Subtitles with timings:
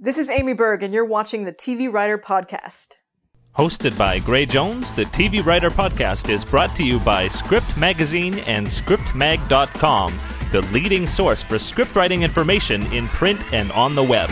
[0.00, 2.90] This is Amy Berg, and you're watching the TV Writer Podcast.
[3.56, 8.38] Hosted by Gray Jones, the TV Writer Podcast is brought to you by Script Magazine
[8.46, 10.16] and ScriptMag.com,
[10.52, 14.30] the leading source for script writing information in print and on the web.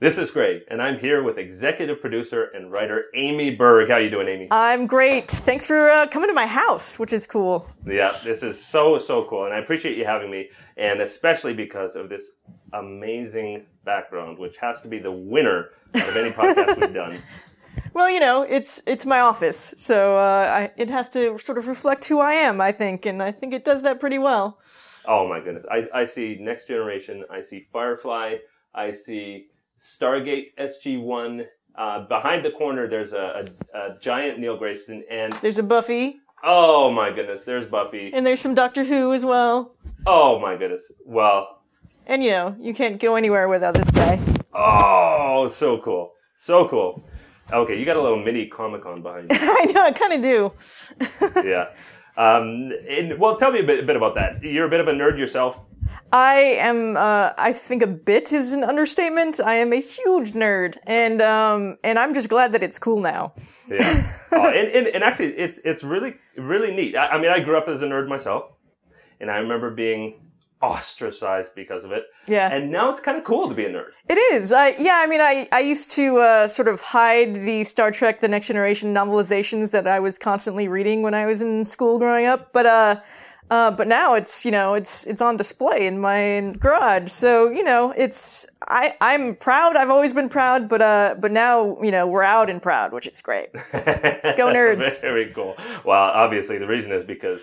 [0.00, 3.88] This is Gray, and I'm here with executive producer and writer Amy Berg.
[3.88, 4.48] How you doing, Amy?
[4.50, 5.30] I'm great.
[5.30, 7.66] Thanks for uh, coming to my house, which is cool.
[7.86, 11.96] Yeah, this is so so cool, and I appreciate you having me, and especially because
[11.96, 12.22] of this
[12.72, 17.22] amazing background, which has to be the winner out of any podcast we've done.
[17.92, 21.66] Well, you know, it's it's my office, so uh, I, it has to sort of
[21.68, 24.58] reflect who I am, I think, and I think it does that pretty well.
[25.06, 28.36] Oh my goodness, I, I see Next Generation, I see Firefly,
[28.74, 29.46] I see
[29.78, 31.44] Stargate SG One.
[31.74, 36.16] Uh, behind the corner, there's a, a, a giant Neil Grayston, and There's a Buffy,
[36.42, 38.10] oh my goodness, there's Buffy.
[38.12, 39.75] and there's some Doctor Who as well.
[40.08, 41.62] Oh my goodness, well,
[42.06, 44.20] And you know, you can't go anywhere without this guy.
[44.54, 47.02] oh, so cool, so cool.
[47.52, 49.38] Okay, you got a little mini Comic Con behind you.
[49.40, 50.52] I know, I kind of do.
[51.48, 51.70] yeah.
[52.16, 54.42] Um, and, well, tell me a bit, a bit about that.
[54.42, 55.60] You're a bit of a nerd yourself.
[56.12, 56.96] I am.
[56.96, 59.40] Uh, I think a bit is an understatement.
[59.40, 63.34] I am a huge nerd, and um, and I'm just glad that it's cool now.
[63.68, 64.12] Yeah.
[64.32, 66.96] oh, and, and, and actually, it's it's really really neat.
[66.96, 68.52] I, I mean, I grew up as a nerd myself,
[69.20, 70.20] and I remember being
[70.62, 72.04] ostracized because of it.
[72.26, 72.52] Yeah.
[72.52, 73.90] And now it's kind of cool to be a nerd.
[74.08, 74.52] It is.
[74.52, 75.02] I yeah.
[75.02, 78.46] I mean, I I used to uh, sort of hide the Star Trek: The Next
[78.46, 82.66] Generation novelizations that I was constantly reading when I was in school growing up, but
[82.66, 83.00] uh.
[83.48, 87.62] Uh, but now it's you know it's it's on display in my garage, so you
[87.62, 89.76] know it's I I'm proud.
[89.76, 93.06] I've always been proud, but uh but now you know we're out and proud, which
[93.06, 93.52] is great.
[93.72, 95.00] Go nerds.
[95.00, 95.54] Very cool.
[95.84, 97.40] Well, obviously the reason is because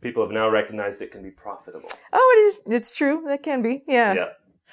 [0.00, 1.88] people have now recognized it can be profitable.
[2.12, 2.60] Oh, it is.
[2.66, 3.22] It's true.
[3.26, 3.82] That can be.
[3.86, 4.14] Yeah.
[4.14, 4.28] Yeah.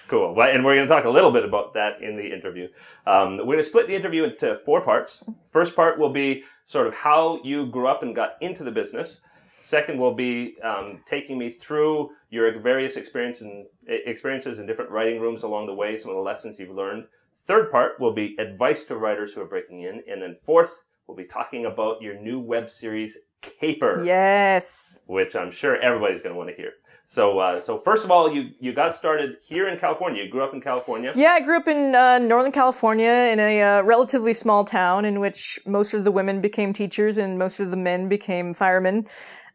[0.07, 0.35] Cool.
[0.35, 2.67] Well, and we're going to talk a little bit about that in the interview.
[3.07, 5.23] Um, we're going to split the interview into four parts.
[5.51, 9.17] First part will be sort of how you grew up and got into the business.
[9.63, 15.19] Second will be um, taking me through your various experience and, experiences in different writing
[15.19, 17.05] rooms along the way, some of the lessons you've learned.
[17.47, 20.03] Third part will be advice to writers who are breaking in.
[20.07, 20.71] And then fourth,
[21.07, 23.17] we'll be talking about your new web series,
[23.59, 24.99] Caper Yes.
[25.07, 26.73] which I'm sure everybody's going to want to hear.
[27.07, 30.23] So, uh, so first of all, you you got started here in California.
[30.23, 31.11] You grew up in California.
[31.15, 35.19] Yeah, I grew up in uh, Northern California in a uh, relatively small town in
[35.19, 39.05] which most of the women became teachers and most of the men became firemen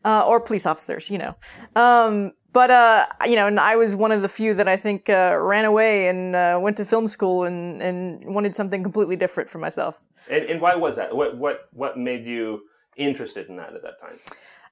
[0.04, 1.10] uh, or police officers.
[1.10, 1.34] You know.
[1.74, 5.08] Um, but uh, you know, and I was one of the few that I think
[5.08, 9.50] uh, ran away and uh, went to film school and and wanted something completely different
[9.50, 9.98] for myself.
[10.30, 11.14] And, and why was that?
[11.16, 12.62] What what what made you
[12.96, 14.18] interested in that at that time?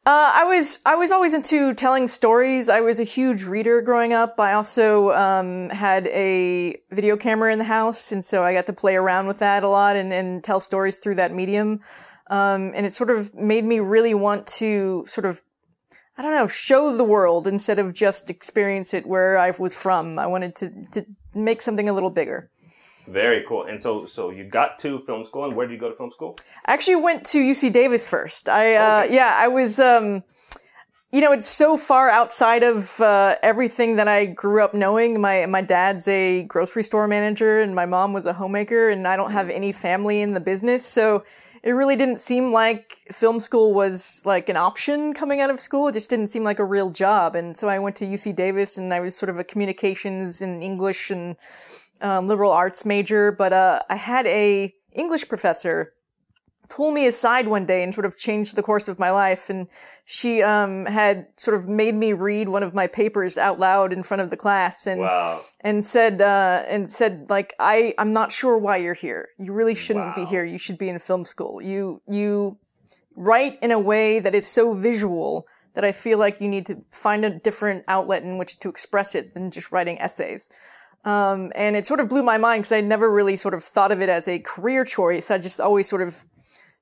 [0.06, 2.70] Uh, I was I was always into telling stories.
[2.70, 4.40] I was a huge reader growing up.
[4.40, 8.72] I also um, had a video camera in the house, and so I got to
[8.72, 11.80] play around with that a lot and, and tell stories through that medium.
[12.30, 15.42] Um, and it sort of made me really want to sort of
[16.16, 20.18] I don't know show the world instead of just experience it where I was from.
[20.18, 22.50] I wanted to to make something a little bigger.
[23.08, 23.64] Very cool.
[23.64, 26.10] And so so you got to film school, and where did you go to film
[26.12, 26.36] school?
[26.66, 28.48] I actually went to UC Davis first.
[28.48, 29.14] I uh, Okay.
[29.14, 30.22] yeah, I was um,
[31.10, 35.20] you know, it's so far outside of uh, everything that I grew up knowing.
[35.20, 39.16] My my dad's a grocery store manager, and my mom was a homemaker, and I
[39.16, 41.24] don't have any family in the business, so
[41.62, 45.88] it really didn't seem like film school was like an option coming out of school.
[45.88, 48.76] It just didn't seem like a real job, and so I went to UC Davis,
[48.76, 51.36] and I was sort of a communications and English and
[52.00, 55.92] um, liberal arts major, but uh, I had a English professor
[56.68, 59.48] pull me aside one day and sort of change the course of my life.
[59.48, 59.68] And
[60.04, 64.02] she um, had sort of made me read one of my papers out loud in
[64.02, 65.40] front of the class, and Wow.
[65.60, 69.28] and said uh, and said like I I'm not sure why you're here.
[69.38, 70.44] You really shouldn't be here.
[70.44, 71.60] You should be in film school.
[71.62, 72.58] You you
[73.16, 76.82] write in a way that is so visual that I feel like you need to
[76.90, 80.48] find a different outlet in which to express it than just writing essays.
[81.08, 83.92] Um, and it sort of blew my mind because I never really sort of thought
[83.92, 85.30] of it as a career choice.
[85.30, 86.26] I just always sort of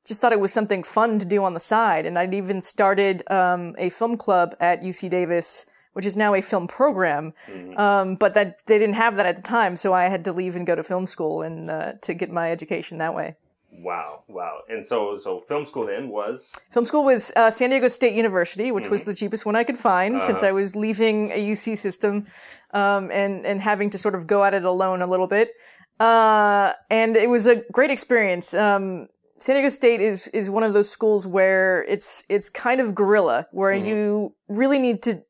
[0.04, 2.06] just thought it was something fun to do on the side.
[2.06, 6.42] And I'd even started um, a film club at UC Davis, which is now a
[6.42, 7.34] film program.
[7.78, 10.56] Um, but that they didn't have that at the time, so I had to leave
[10.56, 13.36] and go to film school and uh, to get my education that way.
[13.72, 14.22] Wow.
[14.28, 14.60] Wow.
[14.68, 18.72] And so so film school then was Film school was uh, San Diego State University,
[18.72, 22.26] which was the cheapest one I could find since I was leaving a UC system
[22.72, 25.52] um, and and having to sort of go at it alone a little bit.
[26.00, 28.52] Uh, and it was a great experience.
[28.54, 29.08] Um,
[29.38, 33.46] San Diego State is is one of those schools where it's it's kind of guerrilla,
[33.52, 35.22] where you really need to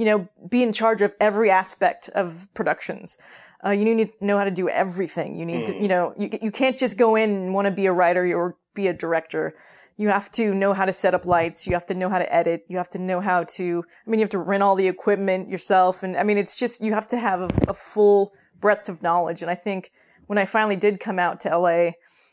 [0.00, 3.18] you know, be in charge of every aspect of productions.
[3.64, 5.36] Uh, you need to know how to do everything.
[5.36, 7.86] You need to, you know, you, you can't just go in and want to be
[7.86, 9.54] a writer or be a director.
[9.98, 11.66] You have to know how to set up lights.
[11.66, 12.64] You have to know how to edit.
[12.68, 15.50] You have to know how to, I mean, you have to rent all the equipment
[15.50, 16.02] yourself.
[16.02, 19.42] And I mean, it's just, you have to have a, a full breadth of knowledge.
[19.42, 19.92] And I think
[20.26, 21.90] when I finally did come out to LA,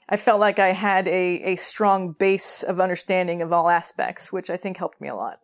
[0.10, 4.50] I felt like I had a, a strong base of understanding of all aspects, which
[4.50, 5.40] I think helped me a lot.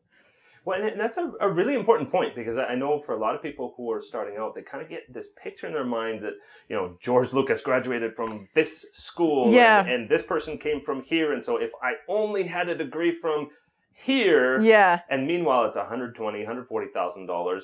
[0.66, 3.42] Well, and that's a, a really important point because I know for a lot of
[3.42, 6.34] people who are starting out, they kind of get this picture in their mind that,
[6.70, 9.82] you know, George Lucas graduated from this school Yeah.
[9.82, 11.34] and, and this person came from here.
[11.34, 13.50] And so if I only had a degree from
[13.94, 15.02] here, Yeah.
[15.10, 17.62] and meanwhile it's $120,000, $140,000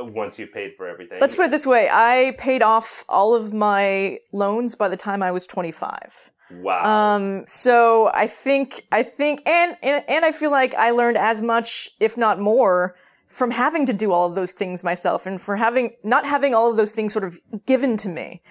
[0.00, 1.18] uh, once you paid for everything.
[1.20, 1.88] Let's put it this way.
[1.92, 6.30] I paid off all of my loans by the time I was 25.
[6.60, 7.14] Wow.
[7.16, 11.40] Um, so I think, I think, and, and, and I feel like I learned as
[11.40, 12.94] much, if not more,
[13.28, 16.70] from having to do all of those things myself and for having, not having all
[16.70, 18.42] of those things sort of given to me.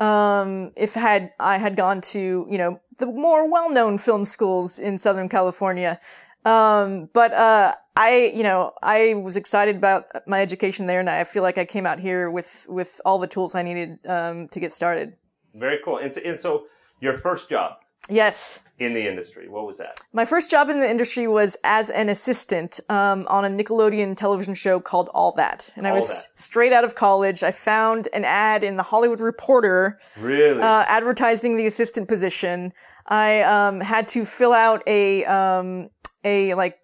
[0.00, 4.96] Um, if had, I had gone to, you know, the more well-known film schools in
[4.96, 5.98] Southern California.
[6.44, 11.24] Um, but, uh, I, you know, I was excited about my education there and I
[11.24, 14.60] feel like I came out here with, with all the tools I needed, um, to
[14.60, 15.14] get started.
[15.54, 15.98] Very cool.
[15.98, 16.66] And so, and so
[17.00, 17.72] your first job
[18.10, 18.62] Yes.
[18.78, 20.00] in the industry, what was that?
[20.14, 24.54] My first job in the industry was as an assistant um, on a Nickelodeon television
[24.54, 26.38] show called All That, and I was That.
[26.38, 27.42] straight out of college.
[27.42, 30.60] I found an ad in the Hollywood Reporter Really?
[30.62, 32.72] uh, advertising the assistant position.
[33.06, 35.90] I um, had to fill out a um,
[36.24, 36.78] a like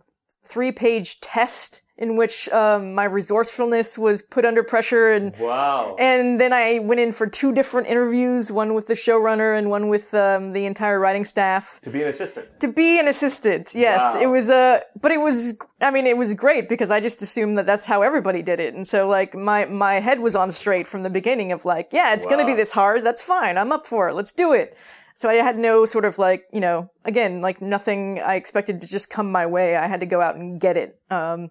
[0.45, 5.95] three page test in which um, my resourcefulness was put under pressure and wow.
[5.99, 9.89] and then I went in for two different interviews, one with the showrunner and one
[9.89, 12.61] with um, the entire writing staff to be an assistant.
[12.61, 13.75] to be an assistant.
[13.75, 14.21] Yes, Wow.
[14.21, 17.59] it was a, but it was, I mean, it was great because I just assumed
[17.59, 18.75] that that's how everybody did it.
[18.75, 22.13] And so like my, my head was on straight from the beginning of like, yeah,
[22.13, 23.05] it's going to be this hard.
[23.05, 23.57] That's fine.
[23.57, 24.15] I'm up for it.
[24.15, 24.77] Let's do it.
[25.17, 28.89] So I had no sort of like, you know, again, like nothing I expected to
[28.89, 29.77] just come my way.
[29.77, 30.99] I had to go out and get it.
[31.09, 31.51] Um,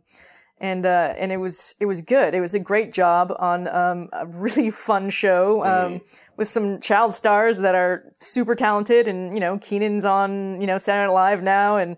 [0.64, 2.34] and uh, and it was it was good.
[2.34, 6.02] It was a great job on um, a really fun show um,
[6.38, 10.78] with some child stars that are super talented, and you know Kenan's on you know
[10.78, 11.98] Saturday Night Live now, and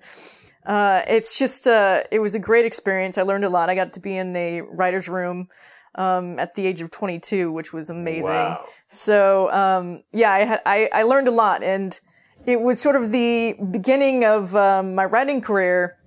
[0.66, 3.20] uh, it's just uh, it was a great experience.
[3.20, 3.70] I learned a lot.
[3.70, 5.48] I got to be in a writers' room
[5.94, 8.32] um, at the age of 22, which was amazing.
[8.32, 8.66] Wow.
[8.88, 12.00] So um, yeah, I had I, I learned a lot, and
[12.48, 15.98] it was sort of the beginning of um, my writing career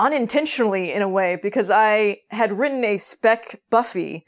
[0.00, 4.24] unintentionally in a way because I had written a spec Buffy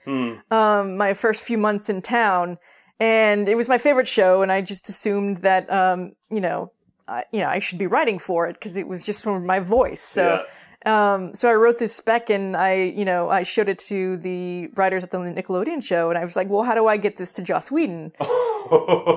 [0.53, 2.59] um, my first few months in town,
[3.01, 6.71] and it was my favorite show, and I just assumed that um, you know,
[7.09, 9.59] I, you know, I should be writing for it because it was just from my
[9.59, 10.03] voice.
[10.03, 10.45] So.
[10.85, 14.67] Um, so I wrote this spec and I, you know, I showed it to the
[14.75, 17.35] writers at the Nickelodeon show and I was like, well, how do I get this
[17.35, 18.13] to Joss Whedon?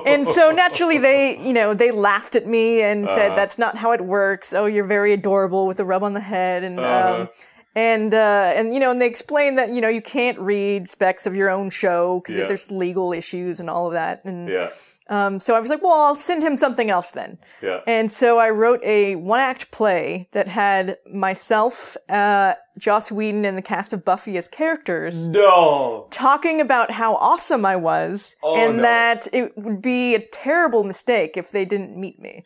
[0.06, 3.92] and so naturally they, you know, they laughed at me and said, that's not how
[3.92, 4.52] it works.
[4.54, 6.62] Oh, you're very adorable with a rub on the head.
[6.62, 7.20] And, Uh-huh.
[7.22, 7.28] um,
[7.74, 11.26] and, uh, and, you know, and they explained that, you know, you can't read specs
[11.26, 12.46] of your own show because Yeah.
[12.46, 14.24] there's legal issues and all of that.
[14.24, 14.70] And, yeah.
[15.08, 17.38] Um, so I was like, well, I'll send him something else then.
[17.62, 17.80] Yeah.
[17.86, 23.56] And so I wrote a one act play that had myself, uh, Joss Whedon and
[23.56, 26.08] the cast of Buffy as characters no.
[26.10, 28.82] talking about how awesome I was Oh, and no.
[28.82, 32.44] that it would be a terrible mistake if they didn't meet me.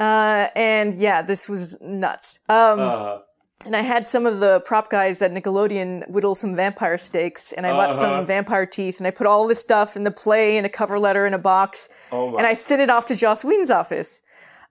[0.00, 2.40] Uh, and yeah, this was nuts.
[2.48, 3.18] Um, Uh,
[3.64, 7.66] and I had some of the prop guys at Nickelodeon whittle some vampire stakes, and
[7.66, 8.00] I bought Uh-huh.
[8.00, 10.98] some vampire teeth, and I put all this stuff in the play in a cover
[10.98, 12.38] letter in a box, oh my.
[12.38, 14.20] and I sent it off to Joss Whedon's office.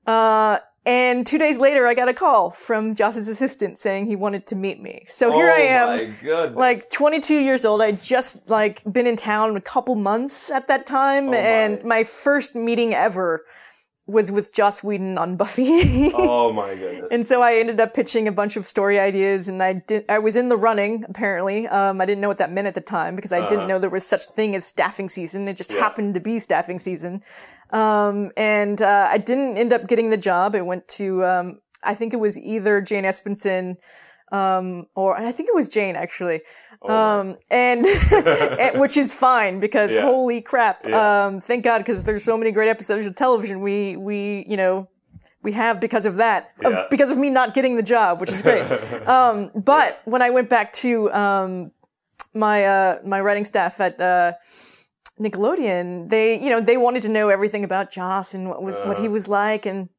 [0.07, 4.48] Uh, and two days later, I got a call from Joss's assistant saying he wanted
[4.48, 5.05] to meet me.
[5.07, 6.57] So here I am Oh my goodness.
[6.57, 7.83] like 22 years old.
[7.83, 11.38] I just like been in town a couple months at that time, Oh, my.
[11.38, 13.45] and my first meeting ever
[14.08, 16.12] was with Joss Whedon on Buffy.
[16.13, 17.08] oh my goodness.
[17.12, 20.05] and so I ended up pitching a bunch of story ideas, and I did.
[20.10, 21.67] I was in the running apparently.
[21.67, 23.50] Um, I didn't know what that meant at the time because I Uh-huh.
[23.50, 25.48] didn't know there was such thing as staffing season.
[25.48, 25.79] It just Yeah.
[25.79, 27.22] happened to be staffing season.
[27.72, 30.55] Um, and uh, I didn't end up getting the job.
[30.55, 33.75] I went to um, I think it was either Jane Espenson
[34.31, 36.41] um, or I think it was Jane actually.
[36.83, 36.89] Oh.
[37.19, 40.01] Um, and, and- which is fine because Yeah.
[40.01, 40.85] holy crap.
[40.88, 41.25] Yeah.
[41.25, 44.88] Um, thank God because there's so many great episodes of television we, we, you know,
[45.43, 48.41] we have because of that, of- because of me not getting the job, which is
[48.41, 48.63] great.
[49.07, 51.71] um, but when I went back to, um,
[52.33, 54.33] my, uh, my writing staff at, uh,
[55.19, 58.97] Nickelodeon, they, you know, they wanted to know everything about Joss and what was, what
[58.97, 59.11] he Uh.
[59.11, 59.65] was like.
[59.65, 59.89] And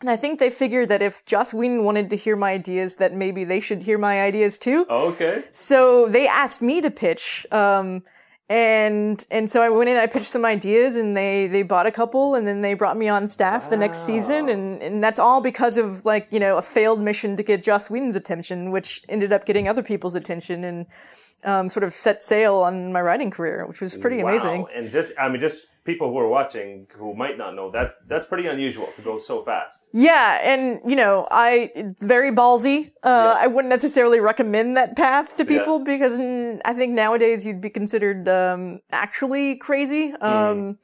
[0.00, 3.14] And I think they figured that if Joss Whedon wanted to hear my ideas, that
[3.14, 4.86] maybe they should hear my ideas too.
[4.90, 5.44] Okay.
[5.52, 7.46] So they asked me to pitch.
[7.50, 8.02] Um,
[8.50, 11.90] and and so I went in, I pitched some ideas, and they they bought a
[11.90, 15.40] couple, and then they brought me on staff the next season, and and that's all
[15.40, 19.32] because of like you know a failed mission to get Joss Whedon's attention, which ended
[19.32, 20.84] up getting other people's attention, and
[21.44, 24.62] um, sort of set sail on my writing career, which was pretty amazing.
[24.62, 24.68] Wow.
[24.74, 28.26] And just, I mean, just people who are watching who might not know that that's
[28.26, 29.78] pretty unusual to go so fast.
[29.92, 31.70] Yeah, and you know, I
[32.00, 32.92] very ballsy.
[33.02, 33.44] Uh, Yeah.
[33.44, 35.58] I wouldn't necessarily recommend that path to Yeah.
[35.58, 40.12] people because mm, I think nowadays you'd be considered um, actually crazy.
[40.20, 40.78] Um,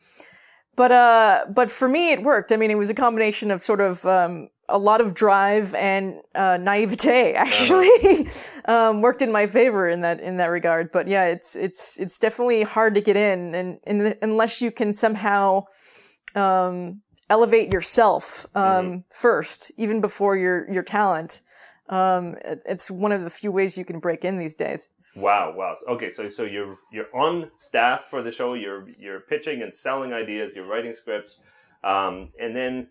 [0.77, 2.53] But uh, but for me, it worked.
[2.53, 6.15] I mean, it was a combination of sort of um, a lot of drive and
[6.35, 7.35] uh, naivete.
[7.47, 8.29] Actually,
[8.65, 10.91] um, worked in my favor in that in that regard.
[10.93, 14.93] But yeah, it's it's it's definitely hard to get in, and, and unless you can
[14.95, 15.65] somehow
[16.35, 21.43] um, elevate yourself um, first, even before your your talent.
[21.89, 24.89] Um, it- it's one of the few ways you can break in these days.
[25.17, 25.77] Wow, wow.
[25.89, 28.55] Okay, so so you're you're on staff for the show.
[28.55, 30.53] You're you're pitching and selling ideas.
[30.55, 31.39] You're writing scripts,
[31.83, 32.87] um, and then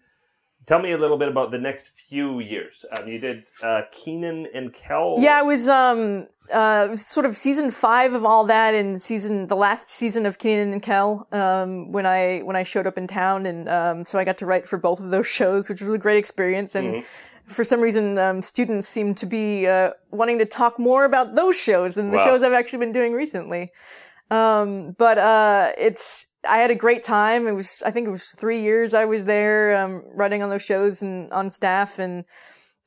[0.65, 2.73] tell me a little bit about the next few years.
[2.97, 5.15] Um, you did uh, Kenan and Kel.
[5.19, 9.01] Yeah, it was um uh it was sort of season five of all that, and
[9.01, 11.27] season the last season of Kenan and Kel.
[11.31, 14.45] Um, when I when I showed up in town, and um, so I got to
[14.45, 16.75] write for both of those shows, which was a great experience.
[16.75, 17.03] And
[17.45, 21.57] for some reason, um, students seem to be uh, wanting to talk more about those
[21.59, 22.25] shows than the Wow.
[22.25, 23.71] shows I've actually been doing recently.
[24.31, 27.48] Um, but uh, it's I had a great time.
[27.48, 30.63] It was I think it was three years I was there um, writing on those
[30.63, 32.25] shows and on staff and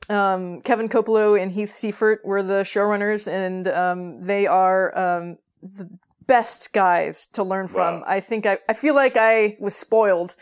[0.08, 5.88] um, Kevin Kopelow and Heath Seifert were the showrunners, and um, they are um, the
[6.26, 8.00] best guys to learn from.
[8.00, 8.04] Wow.
[8.06, 10.34] I think I, I feel like I was spoiled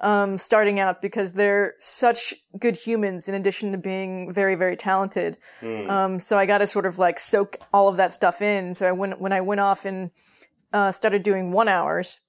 [0.00, 5.38] um, starting out because they're such good humans in addition to being very, very talented.
[5.90, 8.74] Um, so I got to sort of like soak all of that stuff in.
[8.74, 10.10] So I went, when I went off and
[10.72, 12.20] uh, started doing one hours,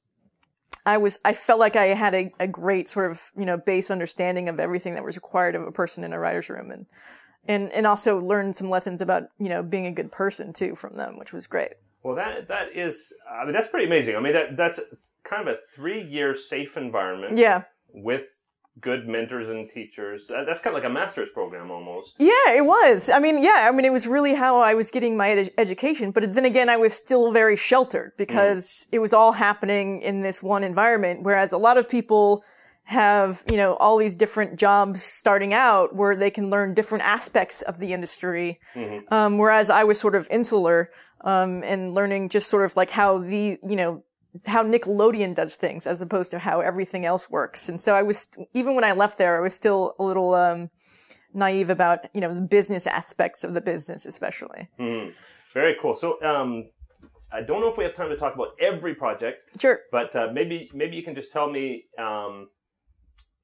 [0.86, 3.92] I was I felt like I had a, a great sort of you know base
[3.92, 6.86] understanding of everything that was required of a person in a writer's room and
[7.48, 10.96] and and also learned some lessons about you know being a good person too from
[10.96, 11.74] them, which was great.
[12.04, 13.14] Well, that that is.
[13.32, 14.16] I mean, that's pretty amazing.
[14.16, 14.80] I mean, that that's
[15.24, 18.24] kind of a three-year safe environment Yeah, with
[18.80, 20.22] good mentors and teachers.
[20.30, 22.14] That's kind of like a master's program almost.
[22.18, 23.10] yeah, it was.
[23.10, 26.12] I mean, yeah, I mean, it was really how I was getting my ed- education.
[26.12, 30.42] But then again, I was still very sheltered because it was all happening in this
[30.42, 31.24] one environment.
[31.24, 32.44] Whereas a lot of people
[32.84, 37.62] have you know all these different jobs starting out where they can learn different aspects
[37.62, 38.60] of the industry
[39.10, 40.90] um, whereas i was sort of insular
[41.24, 44.04] um, and learning just sort of like how the you know
[44.46, 48.28] how nickelodeon does things as opposed to how everything else works and so i was
[48.54, 50.70] even when i left there i was still a little um,
[51.34, 54.70] naive about you know the business aspects of the business especially
[55.54, 55.96] Very cool.
[55.96, 56.70] So, um,
[57.34, 60.28] I don't know if we have time to talk about every project, sure but uh,
[60.34, 62.50] maybe maybe you can just tell me um,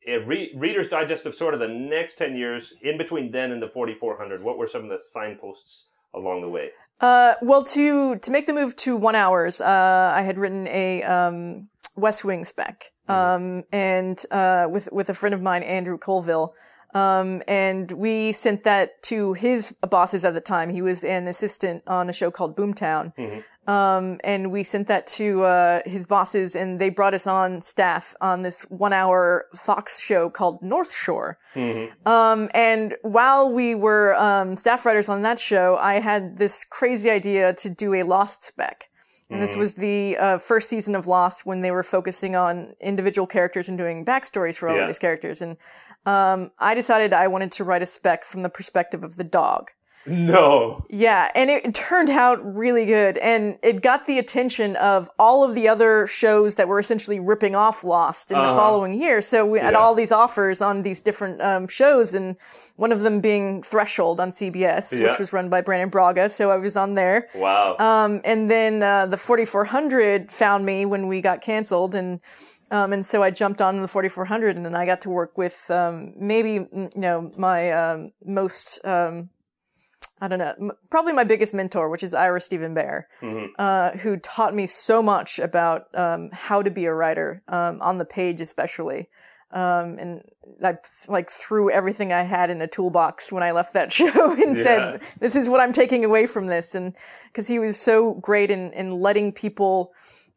[0.08, 3.62] a re- Reader's Digest of sort of the next ten years in between then and
[3.62, 4.44] the 4400.
[4.44, 6.70] What were some of the signposts along the way?
[7.00, 11.04] Uh, well, to to make the move to one hours, uh, I had written a
[11.04, 16.54] um, West Wing spec, um, and uh, with with a friend of mine, Andrew Colville,
[16.94, 20.70] um, and we sent that to his bosses at the time.
[20.70, 23.12] He was an assistant on a show called Boomtown,
[23.68, 28.16] um, and we sent that to uh, his bosses, and they brought us on staff
[28.22, 31.38] on this one-hour Fox show called North Shore.
[32.06, 37.10] Um, and while we were um, staff writers on that show, I had this crazy
[37.10, 38.86] idea to do a Lost spec.
[39.30, 43.28] And this was the uh, first season of Lost when they were focusing on individual
[43.28, 44.84] characters and doing backstories for all Yeah.
[44.84, 45.42] of these characters.
[45.42, 45.58] And
[46.08, 49.70] um, I decided I wanted to write a spec from the perspective of the dog.
[50.10, 50.86] No.
[50.90, 55.54] Yeah, and it turned out really good, and it got the attention of all of
[55.54, 58.56] the other shows that were essentially ripping off Lost in the Uh-huh.
[58.56, 59.20] following year.
[59.20, 59.80] So we had Yeah.
[59.80, 62.38] all these offers on these different um, shows, and
[62.78, 65.08] one of them being Threshold on CBS, Yeah.
[65.10, 66.30] which was run by Brannon Braga.
[66.30, 67.28] So I was on there.
[67.36, 67.76] Wow.
[67.78, 72.22] Um, and then uh, the 4400 found me when we got canceled, and
[72.72, 75.70] um, and so I jumped on the 4400, and then I got to work with
[75.72, 79.30] um, maybe you know my um, most um,
[80.20, 83.04] I don't know m- probably my biggest mentor, which is Ira Steven Behr,
[83.58, 87.98] uh, who taught me so much about um, how to be a writer um, on
[87.98, 89.10] the page, especially.
[89.52, 90.24] Um, and
[90.62, 90.76] I
[91.08, 94.64] like threw everything I had in a toolbox when I left that show and Yeah.
[94.64, 96.94] said, "This is what I'm taking away from this." And
[97.28, 99.94] because he was so great in in letting people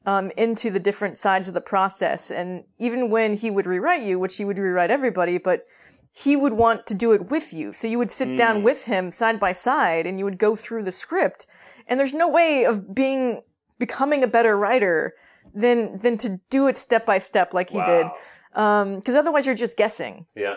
[0.06, 4.18] um, into the different sides of the process, and even when he would rewrite you,
[4.18, 5.66] which he would rewrite everybody, but
[6.12, 7.72] he would want to do it with you.
[7.72, 8.62] So you would sit down Mm.
[8.62, 11.46] with him side by side and you would go through the script.
[11.86, 13.42] And there's no way of being,
[13.78, 15.14] becoming a better writer
[15.54, 18.06] than, than to do it step by step like he did.
[18.54, 20.26] Um, cause otherwise you're just guessing.
[20.34, 20.56] Yeah.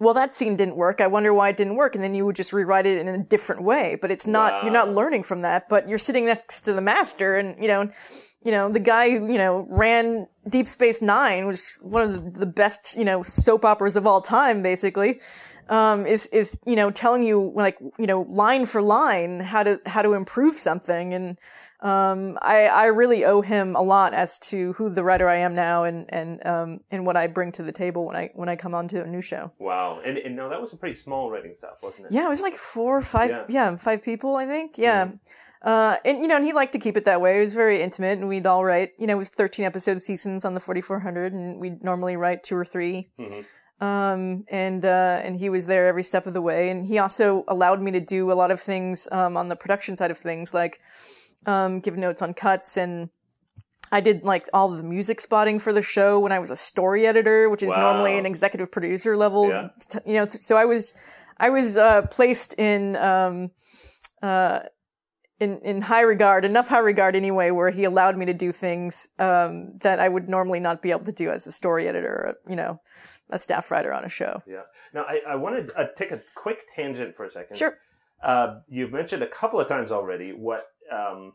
[0.00, 1.00] Well, that scene didn't work.
[1.02, 1.94] I wonder why it didn't work.
[1.94, 3.96] And then you would just rewrite it in a different way.
[4.00, 7.36] But it's not, you're not learning from that, but you're sitting next to the master
[7.36, 7.90] and, you know,
[8.44, 12.34] you know, the guy who, you know, ran Deep Space Nine, which is one of
[12.34, 15.20] the, best, you know, soap operas of all time, basically,
[15.68, 19.80] um, is, is, you know, telling you, like, you know, line for line how to,
[19.86, 21.12] how to improve something.
[21.14, 21.36] And,
[21.80, 25.54] um, I, I really owe him a lot as to who the writer I am
[25.54, 28.56] now and, and, um, and what I bring to the table when I, when I
[28.56, 29.52] come onto a new show.
[29.58, 30.00] Wow.
[30.04, 32.12] And, and no, that was a pretty small writing staff, wasn't it?
[32.12, 33.44] Yeah, it was like four or five, Yeah.
[33.48, 34.78] yeah, five people, I think.
[34.78, 35.10] Yeah.
[35.62, 37.38] Uh, and, you know, and he liked to keep it that way.
[37.38, 40.44] It was very intimate and we'd all write, you know, it was 13 episode seasons
[40.44, 43.44] on the 4400 and we'd normally write two or 3 Mhm.
[43.80, 46.68] Um, and, uh, and he was there every step of the way.
[46.70, 49.96] And he also allowed me to do a lot of things, um, on the production
[49.96, 50.80] side of things, like,
[51.46, 53.10] um, give notes on cuts and,
[53.90, 57.06] I did like all the music spotting for the show when I was a story
[57.06, 57.92] editor, which is Wow.
[57.92, 59.48] normally an executive producer level.
[59.48, 59.68] Yeah.
[60.04, 60.92] You know, so I was,
[61.38, 63.50] I was uh, placed in, um,
[64.22, 64.58] uh,
[65.40, 69.08] in in high regard, enough high regard anyway, where he allowed me to do things
[69.18, 72.08] um, that I would normally not be able to do as a story editor,
[72.46, 72.80] or, you know,
[73.30, 74.42] a staff writer on a show.
[74.46, 74.62] Yeah.
[74.94, 77.56] Now, I, I want to uh, take a quick tangent for a second.
[77.56, 77.76] Sure.
[78.22, 81.34] Uh, you've mentioned a couple of times already what um,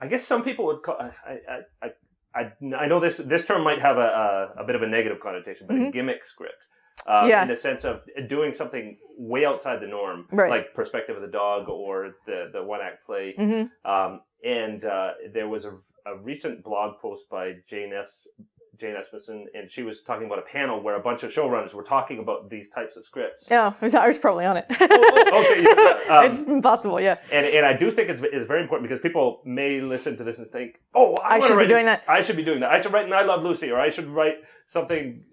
[0.00, 0.96] I guess some people would call.
[0.98, 1.88] I, I, I,
[2.34, 4.00] I, I know this this term might have a,
[4.56, 5.92] a, a bit of a negative connotation, but a Mhm.
[5.92, 6.62] gimmick script.
[7.08, 7.42] Um, Yeah.
[7.42, 10.50] In the sense of doing something way outside the norm, Right.
[10.50, 13.34] like Perspective of the Dog or the, the one act play.
[13.36, 13.62] hmm
[13.94, 15.72] Um, and uh, there was a,
[16.06, 18.10] a recent blog post by Jane S.
[18.80, 21.82] Jane Espenson, and she was talking about a panel where a bunch of showrunners were
[21.82, 23.44] talking about these types of scripts.
[23.50, 24.66] Yeah, I was, I was probably on it.
[24.70, 24.74] oh,
[25.52, 25.98] okay, did that.
[26.08, 27.00] Um, it's impossible.
[27.00, 27.16] Yeah.
[27.32, 30.38] And and I do think it's, it's very important because people may listen to this
[30.38, 31.86] and think, oh, I, I should be doing it.
[31.86, 32.04] that.
[32.06, 32.70] I should be doing that.
[32.70, 34.36] I should write I Love Lucy, or I should write
[34.68, 35.24] something,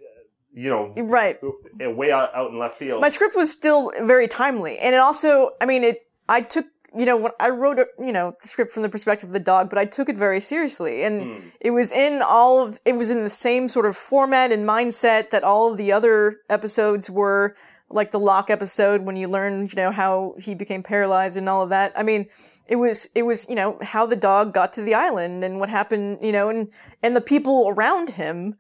[0.56, 1.38] you know, Right.
[1.44, 3.02] uh, way out, out in left field.
[3.02, 5.98] my script was still very timely and it also i mean it
[6.30, 6.66] i took
[6.98, 9.70] you know when i wrote you know the script from the perspective of the dog
[9.70, 11.48] but i took it very seriously and Hmm.
[11.60, 15.30] it was in all of it was in the same sort of format and mindset
[15.32, 17.56] that all of the other episodes were
[17.90, 21.62] like the Locke episode when you learn you know how he became paralyzed and all
[21.64, 22.28] of that i mean
[22.68, 25.70] it was it was you know how the dog got to the island and what
[25.70, 26.70] happened you know and
[27.04, 28.56] and the people around him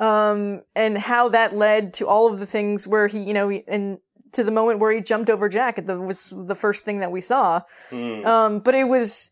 [0.00, 3.62] um, and how that led to all of the things where he, you know, he,
[3.68, 3.98] and
[4.32, 5.78] to the moment where he jumped over Jack.
[5.78, 7.60] It was the first thing that we saw.
[7.90, 8.24] Hmm.
[8.24, 9.30] Um, but it was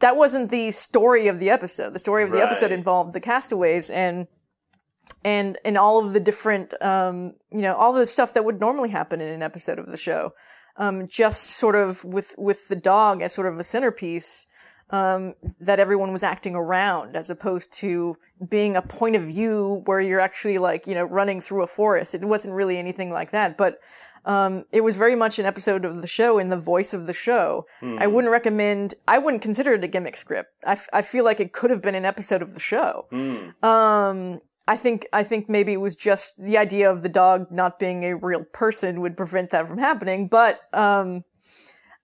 [0.00, 1.92] that wasn't the story of the episode.
[1.92, 4.26] The story of the episode involved the castaways and
[5.22, 8.88] and and all of the different, um, you know, all the stuff that would normally
[8.88, 10.32] happen in an episode of the show.
[10.76, 14.46] Um, just sort of with with the dog as sort of a centerpiece
[14.90, 18.16] um, that everyone was acting around as opposed to
[18.48, 22.14] being a point of view where you're actually like, you know, running through a forest.
[22.14, 23.78] It wasn't really anything like that, but,
[24.26, 27.14] um, it was very much an episode of the show in the voice of the
[27.14, 27.66] show.
[27.82, 30.50] I wouldn't recommend, I wouldn't consider it a gimmick script.
[30.66, 33.06] I, f- I feel like it could have been an episode of the show.
[33.10, 33.64] Hmm.
[33.64, 37.80] Um, I think I think maybe it was just the idea of the dog not
[37.80, 40.28] being a real person would prevent that from happening.
[40.28, 41.24] But um,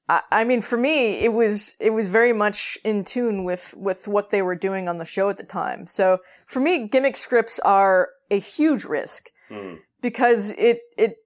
[0.08, 4.06] I, I mean, for me, it was it was very much in tune with with
[4.08, 5.86] what they were doing on the show at the time.
[5.86, 9.74] So for me, gimmick scripts are a huge risk Hmm.
[10.02, 11.16] because it it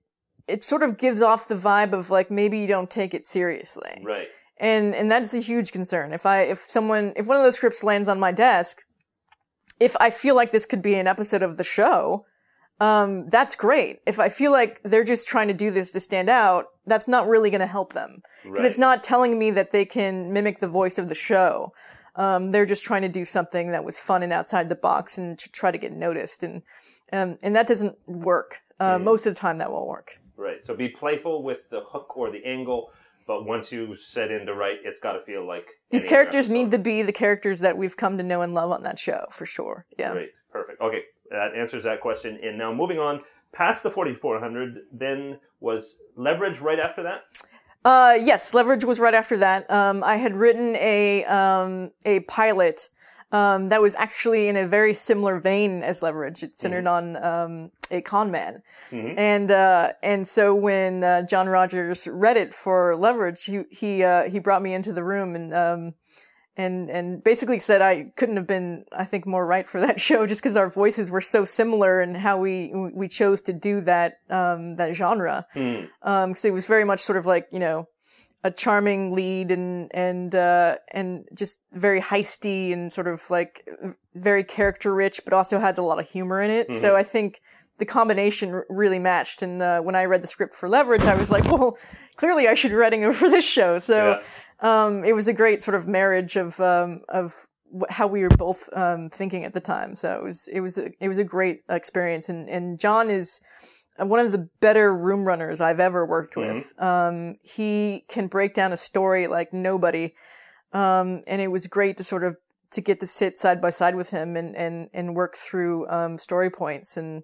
[0.46, 4.02] it sort of gives off the vibe of like maybe you don't take it seriously
[4.04, 4.28] Right.
[4.58, 6.12] and and that's a huge concern.
[6.12, 8.82] If I if someone if one of those scripts lands on my desk,
[9.78, 12.26] if I feel like this could be an episode of the show,
[12.80, 14.00] um, that's great.
[14.06, 17.28] If I feel like they're just trying to do this to stand out, that's not
[17.28, 18.66] really going to help them because Right.
[18.66, 21.72] it's not telling me that they can mimic the voice of the show.
[22.16, 25.38] Um, they're just trying to do something that was fun and outside the box and
[25.38, 26.62] to try to get noticed, and
[27.12, 28.60] um, and that doesn't work.
[28.80, 30.18] Uh, Most of the time, that won't work.
[30.36, 30.64] Right.
[30.66, 32.90] So be playful with the hook or the angle,
[33.26, 36.70] but once you set in to write, it's got to feel like These characters need
[36.70, 39.44] to be the characters that we've come to know and love on that show for
[39.46, 39.84] sure.
[39.98, 40.12] Yeah.
[40.12, 40.30] Great.
[40.50, 40.80] Perfect.
[40.80, 41.02] Okay.
[41.30, 42.38] That answers that question.
[42.42, 47.22] And now moving on past the 4400, then was leverage right after that?
[47.84, 49.70] Uh, yes, Leverage was right after that.
[49.70, 52.90] Um, I had written a um, a pilot
[53.32, 56.42] um, that was actually in a very similar vein as Leverage.
[56.42, 59.14] It centered on um, a con man, Mhm.
[59.16, 64.28] and uh, and so when uh, John Rogers read it for Leverage, he he uh,
[64.28, 65.94] he brought me into the room and um,
[66.60, 70.26] and and basically said I couldn't have been I think more right for that show
[70.26, 74.18] just because our voices were so similar and how we we chose to do that
[74.28, 77.88] um, that genre because um, it was very much sort of like you know
[78.42, 83.66] a charming lead and and uh, and just very heisty and sort of like
[84.14, 86.72] very character rich, but also had a lot of humor in it.
[86.80, 87.40] So I think
[87.78, 89.42] the combination really matched.
[89.42, 91.76] And uh, when I read the script for Leverage, I was like, well,
[92.16, 93.78] clearly I should be writing it for this show.
[93.78, 94.20] So
[94.60, 97.46] um, it was a great sort of marriage of um, of
[97.88, 99.94] how we were both um, thinking at the time.
[99.94, 102.28] So it was it was a, it was a great experience.
[102.28, 103.40] And and John is
[103.98, 106.72] one of the better room runners I've ever worked with.
[106.78, 110.14] Um, he can break down a story like nobody.
[110.72, 112.36] Um, and it was great to sort of
[112.72, 116.18] to get to sit side by side with him and and and work through um,
[116.18, 117.22] story points and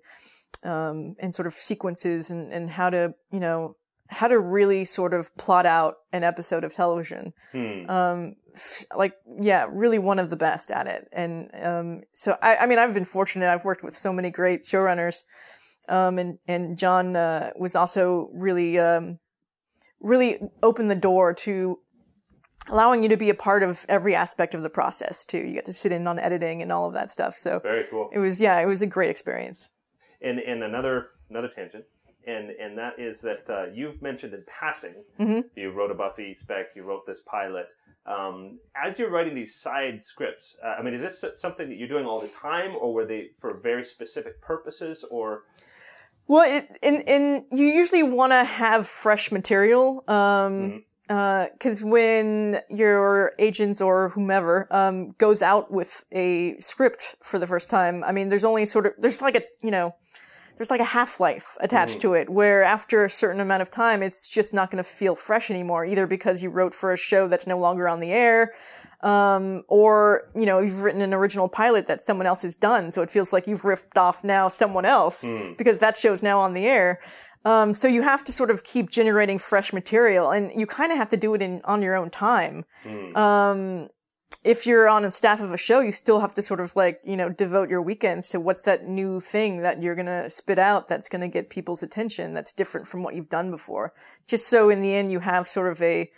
[0.65, 3.77] um, and sort of sequences and and how to you know
[4.09, 7.33] how to really sort of plot out an episode of television.
[7.53, 7.91] Hmm.
[7.91, 8.37] Um,
[8.95, 11.09] like yeah, really one of the best at it.
[11.13, 13.49] And um, so I, I mean, I've been fortunate.
[13.49, 15.23] I've worked with so many great showrunners.
[15.89, 19.19] Um, and and John uh, was also really um,
[20.01, 21.79] really opened the door to
[22.69, 25.39] allowing you to be a part of every aspect of the process too.
[25.39, 27.37] You get to sit in on editing and all of that stuff.
[27.37, 28.11] So Very cool.
[28.13, 29.69] it was yeah, it was a great experience.
[30.21, 31.85] And and another another tangent,
[32.27, 34.95] and and that is that uh, you've mentioned in passing.
[35.19, 35.45] Mhm.
[35.55, 36.67] You wrote a Buffy spec.
[36.75, 37.67] You wrote this pilot.
[38.07, 41.89] Um, as you're writing these side scripts, uh, I mean, is this something that you're
[41.89, 45.43] doing all the time, or were they for very specific purposes, or
[46.29, 53.33] Well, it, and and you usually want to have fresh material, um, because when your
[53.39, 58.29] agents or whomever um, goes out with a script for the first time, I mean,
[58.29, 59.95] there's only sort of there's like a you know
[60.57, 64.03] there's like a half life attached to it, where after a certain amount of time,
[64.03, 67.29] it's just not going to feel fresh anymore, either because you wrote for a show
[67.29, 68.53] that's no longer on the air.
[69.03, 73.03] Um, or, you know, you've written an original pilot that someone else has done, so
[73.03, 75.25] it feels like you've ripped off now someone else
[75.59, 77.01] because that show's now on the air.
[77.45, 80.99] Um, so you have to sort of keep generating fresh material, and you kind of
[80.99, 82.65] have to do it in on your own time.
[83.15, 83.89] Um,
[84.47, 87.01] if you're on a staff of a show, you still have to sort of like
[87.05, 90.89] you know devote your weekends to what's that new thing that you're gonna spit out
[90.89, 93.93] that's gonna get people's attention that's different from what you've done before.
[94.27, 96.11] Just so in the end you have sort of a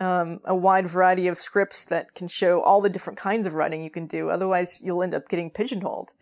[0.00, 3.82] um, a wide variety of scripts that can show all the different kinds of writing
[3.82, 4.30] you can do.
[4.30, 6.12] Otherwise, you'll end up getting pigeonholed.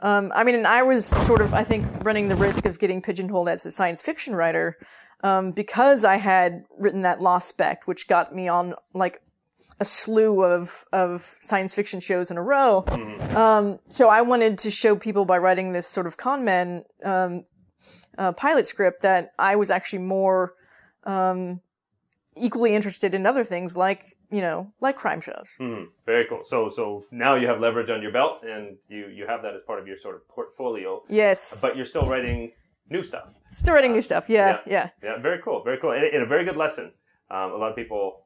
[0.00, 3.02] Um, I mean, and I was sort of, I think, running the risk of getting
[3.02, 4.78] pigeonholed as a science fiction writer
[5.22, 9.20] um, because I had written that Lost Spec, which got me on like
[9.80, 12.84] a slew of of science fiction shows in a row.
[13.36, 17.44] Um, so I wanted to show people by writing this sort of con man um,
[18.16, 20.54] uh, pilot script that I was actually more
[21.04, 21.60] um,
[22.36, 25.54] equally interested in other things like you know like crime shows.
[25.58, 26.42] Hmm, very cool.
[26.44, 29.62] So so now you have leverage on your belt, and you you have that as
[29.66, 31.02] part of your sort of portfolio.
[31.08, 32.52] Yes, But you're still writing
[32.90, 33.28] new stuff.
[33.52, 34.28] still writing new stuff.
[34.28, 34.90] Yeah, yeah.
[35.02, 36.92] Yeah, very cool, very cool, and, and a very good lesson.
[37.30, 38.24] Um, a lot of people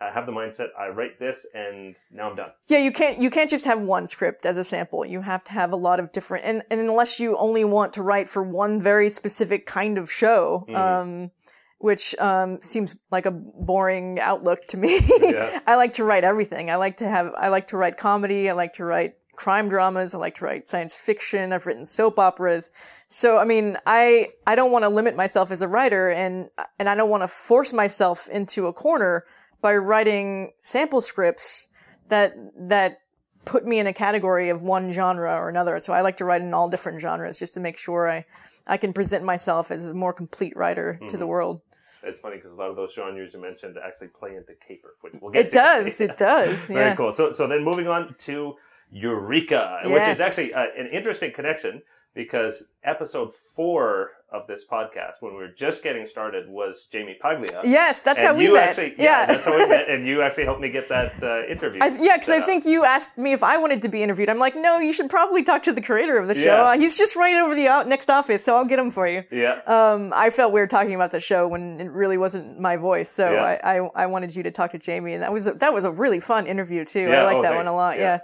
[0.00, 2.50] uh, have the mindset: I write this, and now I'm done.
[2.66, 5.04] Yeah, you can't you can't just have one script as a sample.
[5.04, 8.02] You have to have a lot of different and, and unless you only want to
[8.02, 11.30] write for one very specific kind of show, um,
[11.78, 15.00] which um, seems like a boring outlook to me.
[15.20, 15.60] Yeah.
[15.66, 16.70] I like to write everything.
[16.70, 20.14] I like to have I like to write comedy, I like to write crime dramas,
[20.14, 22.72] I like to write science fiction, I've written soap operas.
[23.06, 26.88] So I mean, I I don't want to limit myself as a writer and and
[26.88, 29.24] I don't want to force myself into a corner
[29.64, 31.68] by writing sample scripts
[32.10, 32.36] that
[32.68, 32.98] that
[33.46, 35.78] put me in a category of one genre or another.
[35.78, 38.26] So I like to write in all different genres just to make sure I
[38.66, 41.62] I can present myself as a more complete writer to the world.
[42.02, 45.14] It's funny because a lot of those genres you mentioned actually play into caper, which
[45.18, 45.54] we'll get It to.
[45.54, 46.00] does.
[46.02, 46.66] It does.
[46.66, 47.12] Very cool.
[47.12, 48.56] So, so then moving on to
[48.90, 51.80] Eureka, which is actually uh, an interesting connection
[52.14, 57.60] because episode four of this podcast, when we were just getting started, was Jamie Paglia.
[57.64, 58.70] Yes, that's and how we you met.
[58.70, 59.26] Actually, yeah, yeah.
[59.26, 61.80] that's how we met, and you actually helped me get that uh, interview.
[61.82, 62.46] I, yeah, because I up.
[62.46, 64.28] think you asked me if I wanted to be interviewed.
[64.28, 66.56] I'm like, no, you should probably talk to the creator of the show.
[66.56, 66.62] Yeah.
[66.62, 69.22] Uh, he's just right over the out- next office, so I'll get him for you.
[69.30, 69.60] Yeah.
[69.66, 73.32] Um, I felt weird talking about the show when it really wasn't my voice, so
[73.32, 73.58] Yeah.
[73.62, 75.84] I, I I wanted you to talk to Jamie, and that was a, that was
[75.84, 77.08] a really fun interview too.
[77.08, 77.98] I like oh, that one a lot.
[77.98, 78.20] Yeah.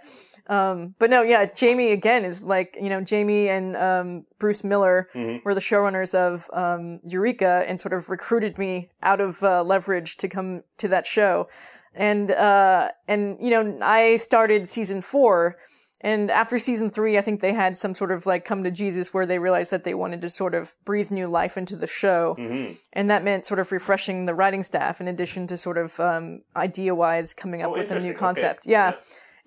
[0.50, 5.08] Um, but no, yeah, Jamie again is like you know Jamie and um, Bruce Miller
[5.14, 5.38] Mm-hmm.
[5.44, 10.16] were the showrunners of um, Eureka and sort of recruited me out of uh, Leverage
[10.18, 11.48] to come to that show,
[11.94, 15.56] and uh, and you know I started season four
[16.02, 19.12] and after season three, I think they had some sort of like come to Jesus
[19.12, 22.36] where they realized that they wanted to sort of breathe new life into the show.
[22.38, 22.72] Mm-hmm.
[22.94, 26.40] And that meant sort of refreshing the writing staff in addition to sort of um,
[26.56, 28.60] idea wise coming up Oh, with a new concept.
[28.64, 28.70] Okay.
[28.72, 28.92] Yeah.
[28.92, 28.96] Yeah.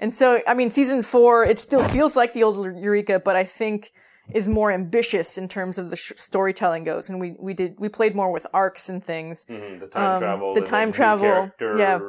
[0.04, 3.46] And so, I mean, season four, it still feels like the old Eureka, but I
[3.46, 3.94] think
[4.34, 7.08] is more ambitious in terms of the sh- storytelling goes.
[7.10, 9.46] And we, we did, we played more with arcs and things.
[9.50, 10.54] Mhm, The time Um, travel.
[10.56, 12.00] the time travel, yeah.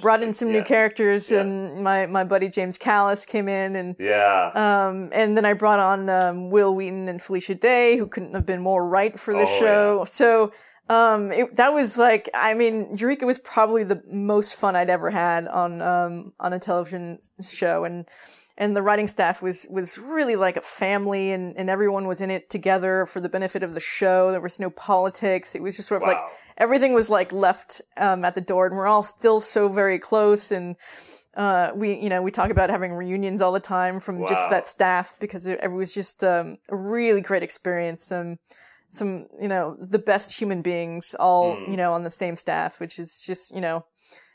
[0.00, 0.58] Brought in some Yeah.
[0.58, 1.40] new characters Yeah.
[1.40, 4.50] and my, my buddy James Callis came in and, Yeah.
[4.54, 8.46] um, and then I brought on um, Wil Wheaton and Felicia Day, who couldn't have
[8.46, 10.04] been more right for the Oh, show.
[10.06, 10.52] So
[10.90, 15.08] um, it, that was like, I mean, Eureka was probably the most fun I'd ever
[15.08, 18.08] had on um, on a television show, and
[18.58, 22.28] and the writing staff was was really like a family, and and everyone was in
[22.28, 24.32] it together for the benefit of the show.
[24.32, 25.54] There was no politics.
[25.54, 26.18] It was just sort of like
[26.58, 30.50] everything was like left um, at the door, and we're all still so very close
[30.50, 30.74] and
[31.34, 34.66] uh, we, you know, we talk about having reunions all the time from just that
[34.66, 38.10] staff because it, it was just um, a really great experience.
[38.10, 38.38] Um,
[38.90, 41.70] some, you know, the best human beings all, Mm.
[41.70, 43.84] you know, on the same staff, which is just, you know,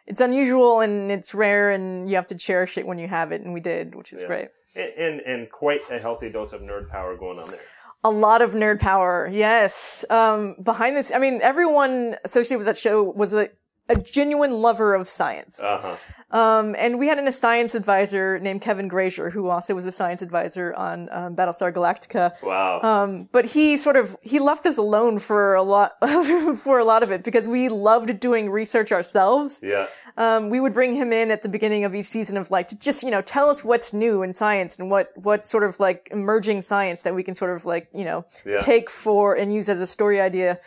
[0.07, 3.41] it's unusual and it's rare and you have to cherish it when you have it.
[3.41, 4.27] And we did, which was Yeah.
[4.27, 4.47] great.
[4.75, 7.61] and, and and quite a healthy dose of nerd power going on there.
[8.03, 9.27] A lot of nerd power.
[9.31, 10.03] Yes.
[10.09, 13.49] Um, behind this, I mean, everyone associated with that show was a,
[13.87, 15.59] a genuine lover of science.
[15.59, 15.95] Uh huh.
[16.31, 19.91] Um, and we had an, a science advisor named Kevin Grazier, who also was a
[19.91, 22.33] science advisor on um, Battlestar Galactica.
[22.41, 22.81] Wow.
[22.81, 25.93] Um, but he sort of he left us alone for a lot
[26.57, 29.61] for a lot of it because we loved doing research ourselves.
[29.63, 29.87] yeah.
[30.17, 32.79] Um, we would bring him in at the beginning of each season of like to
[32.79, 36.07] just you know tell us what's new in science and what what sort of like
[36.11, 38.59] emerging science that we can sort of like you know Yeah.
[38.59, 40.59] take for and use as a story idea.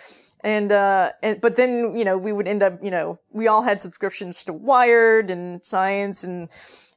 [0.44, 3.62] And, uh, and, but then, you know, we would end up, you know, we all
[3.62, 6.48] had subscriptions to Wired and Science and,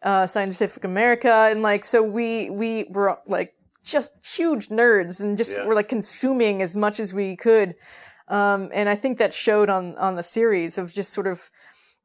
[0.03, 1.47] uh, Scientific America.
[1.49, 5.65] And like, so we, we were like just huge nerds and just Yeah.
[5.65, 7.75] were like consuming as much as we could.
[8.27, 11.49] Um, and I think that showed on, on the series of just sort of,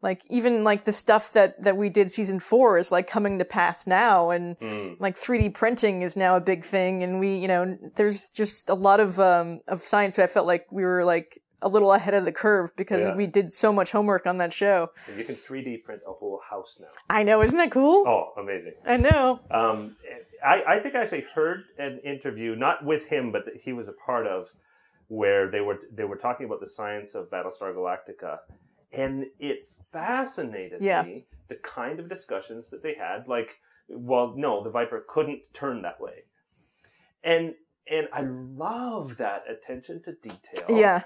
[0.06, 3.44] like even like the stuff that that we did season four is like coming to
[3.44, 4.96] pass now and Mm.
[5.00, 8.74] like 3d printing is now a big thing and we you know there's just a
[8.88, 11.30] lot of um of science i felt like we were like
[11.62, 13.16] a little ahead of the curve because Yeah.
[13.20, 16.40] we did so much homework on that show And you can 3D print a whole
[16.52, 16.92] house now.
[17.10, 18.74] i know isn't that cool Oh, amazing.
[18.84, 19.96] i know Um,
[20.44, 23.88] I, I think I actually heard an interview, not with him, but that he was
[23.88, 24.40] a part of,
[25.08, 28.34] where they were they were talking about the science of Battlestar Galactica,
[28.92, 29.58] and it
[29.92, 31.02] fascinated Yeah.
[31.02, 33.28] me the kind of discussions that they had.
[33.28, 36.24] Like, well, no, the Viper couldn't turn that way,
[37.22, 37.54] and
[37.88, 41.02] and I love that attention to detail yeah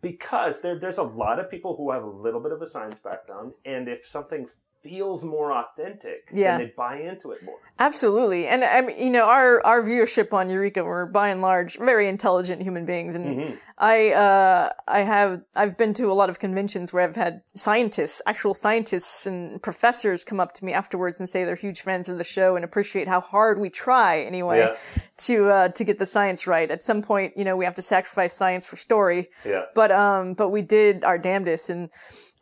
[0.00, 3.00] because there, there's a lot of people who have a little bit of a science
[3.00, 4.48] background, and if something
[4.84, 6.58] feels more authentic, Yeah.
[6.58, 7.56] then they buy into it more.
[7.80, 11.76] absolutely and i mean you know our our viewership on eureka were by and large
[11.78, 13.58] very intelligent human beings and Mhm.
[13.76, 18.22] I uh I have I've been to a lot of conventions where I've had scientists,
[18.24, 22.16] actual scientists and professors come up to me afterwards and say they're huge fans of
[22.16, 24.74] the show and appreciate how hard we try anyway Yeah.
[25.26, 26.70] to uh to get the science right.
[26.70, 29.62] At some point, you know, we have to sacrifice science for story, Yeah.
[29.74, 31.90] but um but we did our damnedest and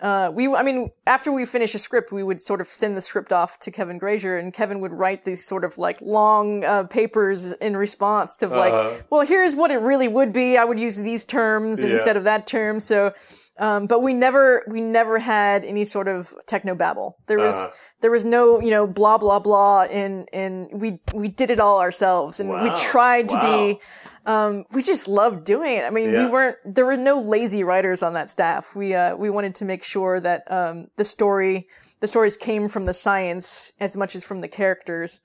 [0.03, 3.01] uh, we, I mean, after we finish a script, we would sort of send the
[3.01, 6.83] script off to Kevin Grazier, and Kevin would write these sort of like long uh,
[6.85, 8.97] papers in response to like, Uh-huh.
[9.11, 10.59] well, here's what it really would be.
[10.59, 11.91] I would use these terms Yeah.
[11.95, 12.81] instead of that term.
[12.81, 13.13] So,
[13.59, 17.17] um, but we never, we never had any sort of techno babble.
[17.29, 17.71] There was, Uh-huh.
[18.01, 21.79] there was no, you know, blah blah blah, and and we we did it all
[21.81, 23.43] ourselves, and we tried to Wow.
[23.43, 23.81] be.
[24.25, 25.85] Um, we just loved doing it.
[25.85, 26.25] I mean, Yeah.
[26.27, 26.57] we weren't.
[26.65, 28.75] There were no lazy writers on that staff.
[28.77, 31.69] We uh, we wanted to make sure that um, the story,
[32.01, 35.21] the stories came from the science as much as from the characters.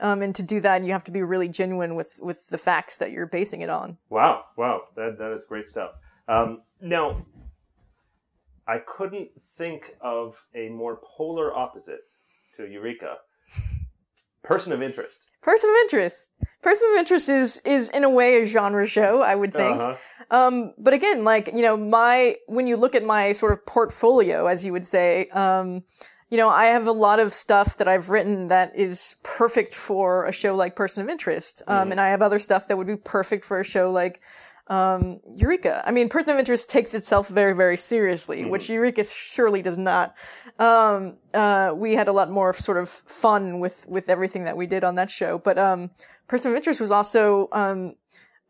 [0.00, 2.98] Um, and to do that, you have to be really genuine with with the facts
[2.98, 3.96] that you're basing it on.
[4.10, 5.92] Wow, wow, that that is great stuff.
[6.28, 7.24] Um, now,
[8.68, 12.00] I couldn't think of a more polar opposite
[12.56, 13.18] to Eureka.
[14.42, 15.18] Person of interest.
[15.46, 16.30] Person of interest.
[16.60, 19.80] Person of interest is is in a way a genre show, I would think.
[19.80, 19.96] Uh-huh.
[20.36, 24.46] Um, but again, like, you know, my, when you look at my sort of portfolio,
[24.46, 25.84] as you would say, um,
[26.30, 30.24] you know, I have a lot of stuff that I've written that is perfect for
[30.24, 31.62] a show like Person of Interest.
[31.68, 34.20] Um, and I have other stuff that would be perfect for a show like,
[34.68, 35.82] um, Eureka.
[35.86, 40.14] I mean, Person of Interest takes itself very, very seriously, which Eureka surely does not.
[40.58, 44.66] Um, uh, we had a lot more sort of fun with, with everything that we
[44.66, 45.38] did on that show.
[45.38, 45.90] But, um,
[46.28, 47.94] Person of Interest was also, um,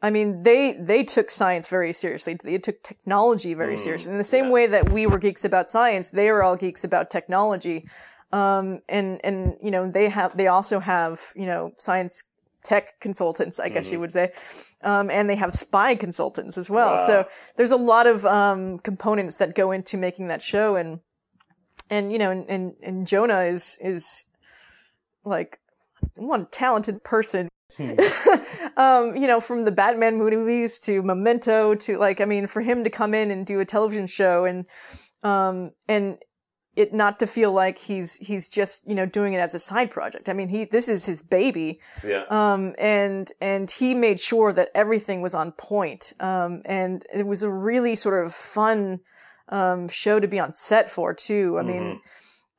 [0.01, 2.39] I mean, they they took science very seriously.
[2.43, 4.13] They took technology very seriously.
[4.13, 4.51] In the same yeah.
[4.51, 7.89] way that we were geeks about science, they were all geeks about technology.
[8.33, 12.25] Um, and, and, you know, they have, they also have, you know, science
[12.67, 14.33] tech consultants, I guess you would say.
[14.83, 16.97] Um, and they have spy consultants as well.
[16.97, 17.07] Wow.
[17.07, 20.75] So there's a lot of, um, components that go into making that show.
[20.75, 20.99] And,
[21.89, 24.25] and, you know, and, and, and Jonah is, is
[25.25, 25.61] like
[26.17, 27.49] one talented person.
[28.77, 32.83] um, you know, from the Batman movies to Memento to like, I mean, for him
[32.85, 34.65] to come in and do a television show and,
[35.23, 36.19] um, and
[36.77, 39.91] it not to feel like he's, he's just, you know, doing it as a side
[39.91, 40.29] project.
[40.29, 41.81] I mean, he, this is his baby.
[42.05, 42.25] Yeah.
[42.29, 46.13] Um, and, and he made sure that everything was on point.
[46.21, 49.01] Um, and it was a really sort of fun,
[49.49, 51.57] um, show to be on set for too.
[51.59, 52.01] I mean,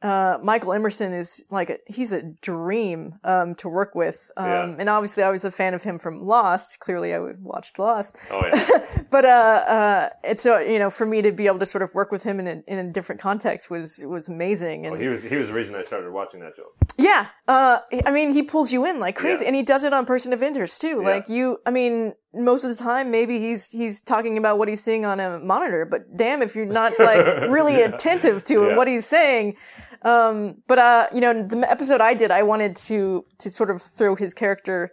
[0.01, 4.75] uh, Michael Emerson is like a, he's a dream um, to work with, um, Yeah.
[4.79, 6.79] and obviously I was a fan of him from Lost.
[6.79, 8.85] Clearly, I watched Lost, oh yeah.
[9.09, 11.93] but uh, uh, it's uh, you know for me to be able to sort of
[11.95, 14.85] work with him in a, in a different context was was amazing.
[14.85, 16.67] And Well, he was he was the reason I started watching that show.
[16.97, 19.47] yeah, uh, I mean, he pulls you in like crazy, Yeah.
[19.49, 20.99] and he does it on Person of Interest too.
[21.01, 21.09] Yeah.
[21.09, 24.83] Like you, I mean, most of the time, maybe he's he's talking about what he's
[24.83, 29.07] seeing on a monitor, but damn, if you're not like really attentive to what he's
[29.07, 29.55] saying.
[30.03, 33.81] Um, but uh, you know, the episode I did, I wanted to to sort of
[33.81, 34.91] throw his character,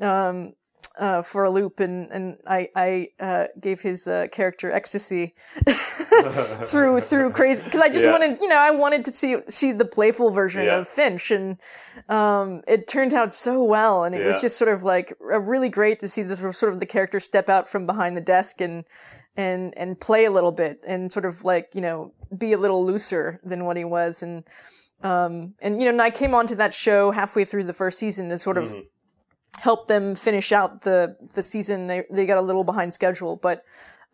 [0.00, 0.54] um.
[0.98, 5.36] Uh, for a loop, and and I I uh, gave his uh, character ecstasy
[6.64, 8.10] through through crazy because I just Yeah.
[8.12, 10.78] wanted you know I wanted to see see the playful version Yeah.
[10.78, 11.58] of Finch, and
[12.08, 15.68] um, it turned out so well, and it was just sort of like uh, really
[15.68, 18.84] great to see the sort of the character step out from behind the desk and
[19.38, 22.84] and and play a little bit and sort of like you know be a little
[22.84, 24.44] looser than what he was, and
[25.02, 28.28] um, and you know and I came onto that show halfway through the first season
[28.28, 29.60] to sort of Mm-hmm.
[29.60, 31.86] help them finish out the the season.
[31.86, 33.64] They they got a little behind schedule, but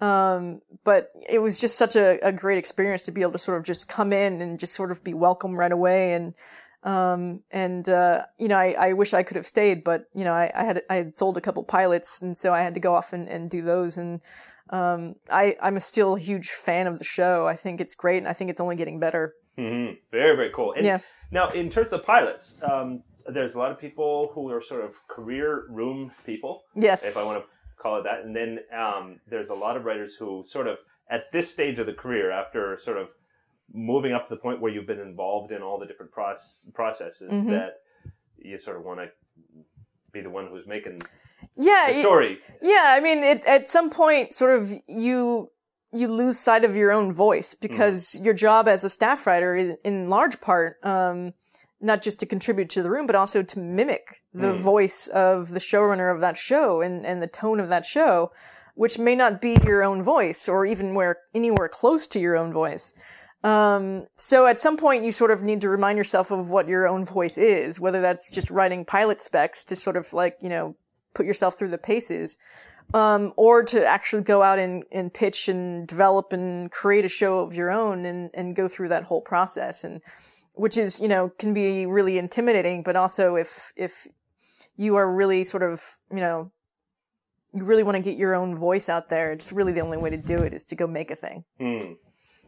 [0.01, 3.57] um, but it was just such a, a great experience to be able to sort
[3.59, 6.35] of just come in and just sort of be welcome right away and
[6.83, 10.35] um, and uh, you know I, I wish I could have stayed, but you know
[10.35, 12.95] I, I had I had sold a couple pilots and so I had to go
[12.95, 14.21] off and, and do those and
[14.75, 17.47] um, I I'm still a huge fan of the show.
[17.47, 19.35] I think it's great and I think it's only getting better.
[19.57, 20.73] hmm Very, very cool.
[20.77, 20.99] And Yeah.
[21.31, 23.03] Now, in terms of the pilots, um,
[23.35, 27.05] there's a lot of people who are sort of career room people, Yes.
[27.05, 27.47] if I want to
[27.83, 28.19] call it that.
[28.25, 28.51] And then
[28.85, 30.77] um, there's a lot of writers who sort of,
[31.11, 33.09] at this stage of the career, after sort of
[33.73, 37.31] moving up to the point where you've been involved in all the different proce- processes,
[37.33, 37.51] Mhm.
[37.51, 37.73] that
[38.39, 39.09] you sort of want to
[40.13, 41.01] be the one who's making
[41.57, 41.93] yeah.
[41.93, 42.39] the story.
[42.63, 45.51] Yeah, I mean, it, at some point, sort of, you
[45.93, 49.77] you lose sight of your own voice because your job as a staff writer, is,
[49.85, 51.35] in large part, um,
[51.81, 54.59] not just to contribute to the room, but also to mimic the Mm.
[54.59, 58.33] voice of the showrunner of that show and, and the tone of that show,
[58.75, 62.53] which may not be your own voice or even where anywhere close to your own
[62.53, 62.93] voice.
[63.45, 66.89] Um, so at some point you sort of need to remind yourself of what your
[66.89, 70.75] own voice is, whether that's just writing pilot specs to sort of like, you know,
[71.15, 72.37] put yourself through the paces,
[72.93, 77.41] um, or to actually go out and, and pitch and develop and create a show
[77.41, 79.85] of your own and, and go through that whole process.
[79.85, 80.03] And
[80.53, 84.07] which is, you know, can be really intimidating, but also if, if
[84.77, 86.53] you are really sort of, you know,
[87.53, 90.11] you really want to get your own voice out there, it's really the only way
[90.11, 91.45] to do it is to go make a thing.
[91.59, 91.95] Hmm.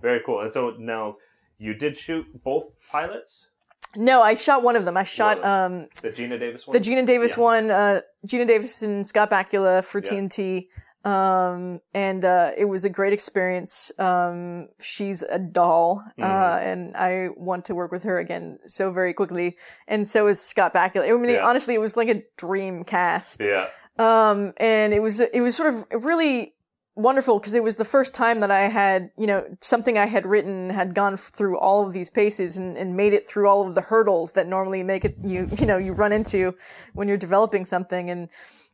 [0.03, 0.41] Very cool.
[0.41, 1.17] And so now
[1.59, 3.49] you did shoot both pilots,
[3.95, 4.97] No, I shot one of them.
[4.97, 6.73] I shot, um, the Geena Davis one.
[6.75, 7.43] the Geena Davis Yeah.
[7.43, 10.11] one, uh, Geena Davis and Scott Bakula for Yeah.
[10.11, 10.69] TNT.
[11.05, 13.93] Um, and, uh, it was a great experience.
[13.97, 16.67] Um, she's a doll, uh, Mm-hmm.
[16.69, 19.57] and I want to work with her again so very quickly.
[19.87, 21.09] And so is Scott Bakula.
[21.09, 21.47] I mean, Yeah.
[21.47, 23.41] honestly, it was like a dream cast.
[23.45, 23.69] Yeah.
[23.99, 26.56] Um, and it was, it was sort of really
[26.97, 30.27] wonderful because it was the first time that I had, you know, something I had
[30.27, 33.75] written had gone through all of these paces and, and made it through all of
[33.75, 36.55] the hurdles that normally make it, you, you know, you run into
[36.95, 38.29] when you're developing something and,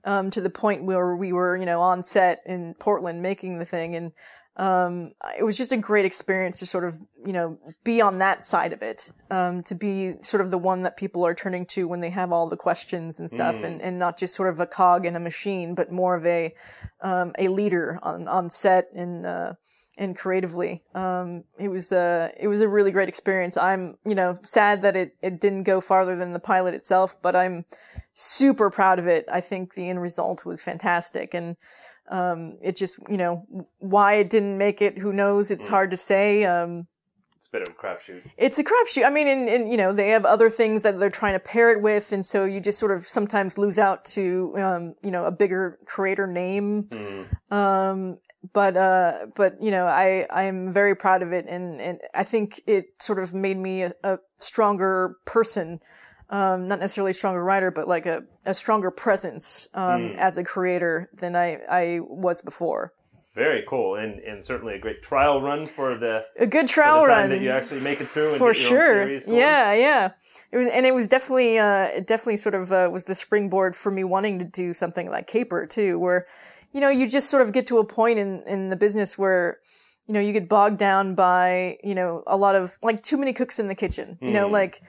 [0.04, 3.64] um, to the point where we were, you know, on set in Portland making the
[3.64, 3.94] thing.
[3.94, 4.12] And,
[4.56, 8.44] um, it was just a great experience to sort of, you know, be on that
[8.44, 11.88] side of it, um, to be sort of the one that people are turning to
[11.88, 14.66] when they have all the questions and stuff, and, and not just sort of a
[14.66, 16.54] cog in a machine, but more of a,
[17.00, 19.54] um, a leader on, on set and, uh,
[19.96, 20.82] and creatively.
[20.94, 23.56] Um, it was a, it was a really great experience.
[23.56, 27.34] I'm, you know, sad that it, it didn't go farther than the pilot itself, but
[27.34, 27.64] I'm
[28.12, 29.24] super proud of it.
[29.32, 31.32] I think the end result was fantastic.
[31.32, 31.56] And,
[32.18, 33.46] um, it just, you know,
[33.78, 35.50] why it didn't make it, who knows?
[35.50, 36.44] It's hard to say.
[36.44, 36.86] Um,
[37.38, 38.22] It's a bit of a crapshoot.
[38.36, 39.04] it's a crapshoot.
[39.06, 41.72] I mean, and, and you know, they have other things that they're trying to pair
[41.72, 45.24] it with, and so you just sort of sometimes lose out to, um, you know,
[45.24, 46.88] a bigger creator name.
[47.50, 48.18] Um,
[48.52, 52.24] but uh, but you know, I I am very proud of it, and and I
[52.24, 55.80] think it sort of made me a, a stronger person.
[56.32, 60.42] Um, not necessarily a stronger writer, but like a, a stronger presence um, as a
[60.42, 62.94] creator than I, I was before.
[63.34, 67.28] Very cool, and and certainly a great trial run for the A good trial run
[67.28, 69.36] that you actually make it through and for get your own sure.
[69.38, 70.10] Yeah, yeah.
[70.52, 73.74] It was, and it was definitely, uh, it definitely sort of uh, was the springboard
[73.74, 76.26] for me wanting to do something like Caper too, where,
[76.72, 79.58] you know, you just sort of get to a point in in the business where,
[80.06, 83.32] you know, you get bogged down by, you know, a lot of like too many
[83.34, 84.18] cooks in the kitchen.
[84.20, 84.52] You know, Mm.
[84.52, 84.82] like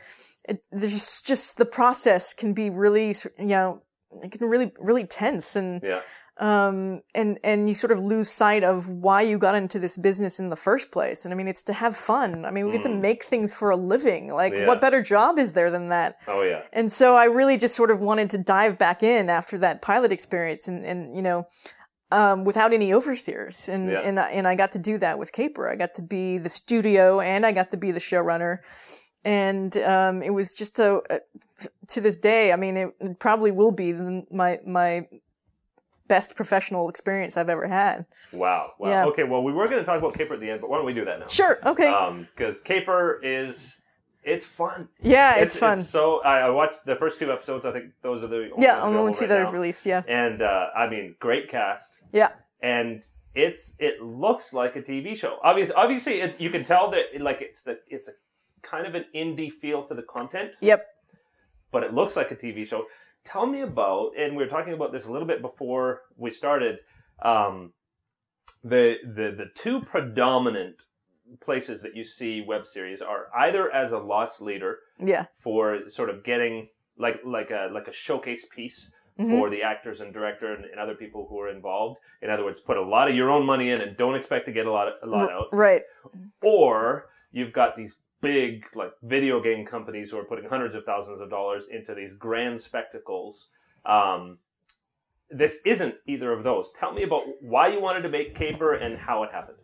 [0.48, 3.82] it, there's just the process can be really, you know,
[4.22, 6.02] it can really really tense and Yeah.
[6.38, 10.40] um, and and you sort of lose sight of why you got into this business
[10.40, 11.26] in the first place.
[11.26, 12.44] And I mean, it's to have fun.
[12.46, 14.30] I mean, we get to make things for a living.
[14.32, 14.60] Like, Mm.
[14.60, 14.68] Yeah.
[14.68, 16.18] what better job is there than that?
[16.28, 16.62] Oh yeah.
[16.74, 20.12] And so I really just sort of wanted to dive back in after that pilot
[20.12, 21.48] experience, and and you know.
[22.12, 24.02] Um, without any overseers, and Yeah.
[24.08, 25.68] and I, and I got to do that with Caper.
[25.68, 28.60] I got to be the studio, and I got to be the showrunner,
[29.26, 31.20] and um, it was just a, a
[31.88, 32.52] to this day.
[32.52, 35.08] I mean, it, it probably will be the, my my
[36.08, 38.06] best professional experience I've ever had.
[38.32, 38.74] Wow.
[38.78, 38.90] Wow.
[38.90, 39.06] Yeah.
[39.06, 39.24] Okay.
[39.24, 40.94] Well, we were going to talk about Caper at the end, but why don't we
[40.94, 41.28] do that now?
[41.28, 41.60] Sure.
[41.66, 41.92] Okay.
[42.36, 43.82] Because Caper is
[44.24, 44.88] it's fun.
[45.02, 45.84] yeah, it's, fun.
[45.84, 47.66] so I, I watched the first two episodes.
[47.66, 49.40] I think those are the only yeah, ones on the available only two right that
[49.40, 49.48] now.
[49.48, 49.86] I've released.
[49.86, 50.04] Yeah.
[50.08, 51.90] And uh, I mean, great cast.
[52.12, 52.30] Yeah.
[52.62, 53.04] and
[53.36, 55.40] it's it looks like a TV show.
[55.44, 58.12] Obviously, obviously, it, you can tell that it, like it's the it's a
[58.64, 60.86] kind of an indie feel to the content, Yep.
[61.72, 62.86] but it looks like a TV show.
[63.26, 66.80] Tell me about, and we were talking about this a little bit before we started.
[67.22, 67.74] Um,
[68.64, 70.76] the the the two predominant
[71.42, 75.26] places that you see web series are either as a loss leader Yeah.
[75.38, 79.30] for sort of getting like like a like a showcase piece Mhm.
[79.30, 82.00] for the actors and director and, and other people who are involved.
[82.22, 84.52] In other words, put a lot of your own money in and don't expect to
[84.52, 85.48] get a lot a lot out.
[85.54, 85.84] Right.
[86.42, 91.22] Or you've got these big like video game companies who are putting hundreds of thousands
[91.22, 93.50] of dollars into these grand spectacles.
[93.86, 94.40] Um,
[95.30, 96.72] this isn't either of those.
[96.80, 99.58] Tell me about why you wanted to make Caper and how it happened.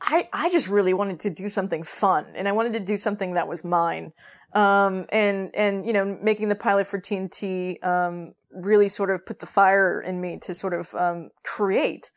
[0.00, 3.34] I, I just really wanted to do something fun and I wanted to do something
[3.34, 4.12] that was mine.
[4.52, 9.40] Um, and, and, you know, making the pilot for TNT, um, really sort of put
[9.40, 12.12] the fire in me to sort of, um, create.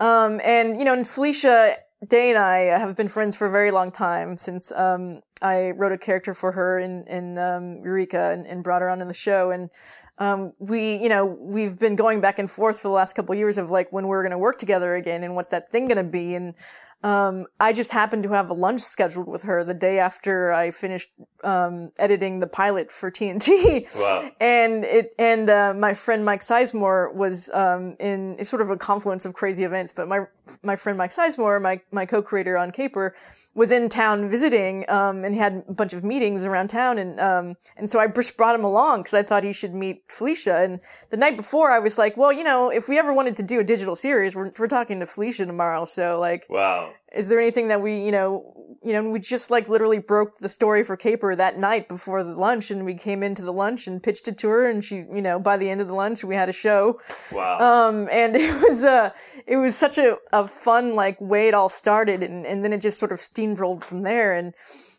[0.00, 1.76] Um, and, you know, and Felicia
[2.08, 5.92] Day and I have been friends for a very long time since, um, I wrote
[5.92, 9.14] a character for her in, in, um, Eureka and, and brought her on in the
[9.14, 9.50] show.
[9.50, 9.70] And,
[10.18, 13.38] um, we, you know, we've been going back and forth for the last couple of
[13.38, 15.98] years of like when we're going to work together again and what's that thing going
[15.98, 16.34] to be.
[16.34, 16.54] And,
[17.02, 20.70] um, I just happened to have a lunch scheduled with her the day after I
[20.70, 21.10] finished,
[21.44, 23.94] um, editing the pilot for TNT.
[23.94, 24.30] Wow.
[24.40, 29.24] And it, and, uh, my friend Mike Sizemore was, um, in sort of a confluence
[29.24, 30.26] of crazy events, but my,
[30.62, 33.14] my friend Mike Sizemore, my, my co-creator on Caper,
[33.54, 37.56] was in town visiting, um, and had a bunch of meetings around town, and um,
[37.78, 40.58] and so I just brought him along because I thought he should meet Felicia.
[40.58, 40.78] And
[41.08, 43.58] the night before, I was like, well, you know, if we ever wanted to do
[43.58, 46.92] a digital series, we're we're talking to Felicia tomorrow, so like, Wow.
[47.14, 48.52] Is there anything that we, you know,
[48.82, 52.34] you know, we just like literally broke the story for Caper that night before the
[52.34, 55.22] lunch, and we came into the lunch and pitched it to her, and she, you
[55.22, 57.00] know, by the end of the lunch, we had a show.
[57.32, 57.58] Wow.
[57.58, 59.10] Um, and it was uh
[59.46, 62.80] it was such a, a fun like way it all started, and and then it
[62.80, 64.54] just sort of steamrolled from there, and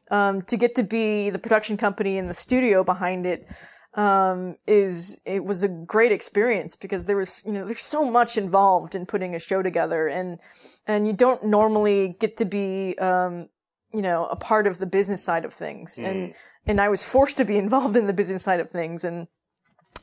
[0.10, 3.48] um, to get to be the production company and the studio behind it
[3.98, 8.38] um, is it was a great experience because there was you know there's so much
[8.38, 10.40] involved in putting a show together, and
[10.86, 13.50] and you don't normally get to be um,
[13.94, 16.34] you know a part of the business side of things, and
[16.68, 19.28] and I was forced to be involved in the business side of things, and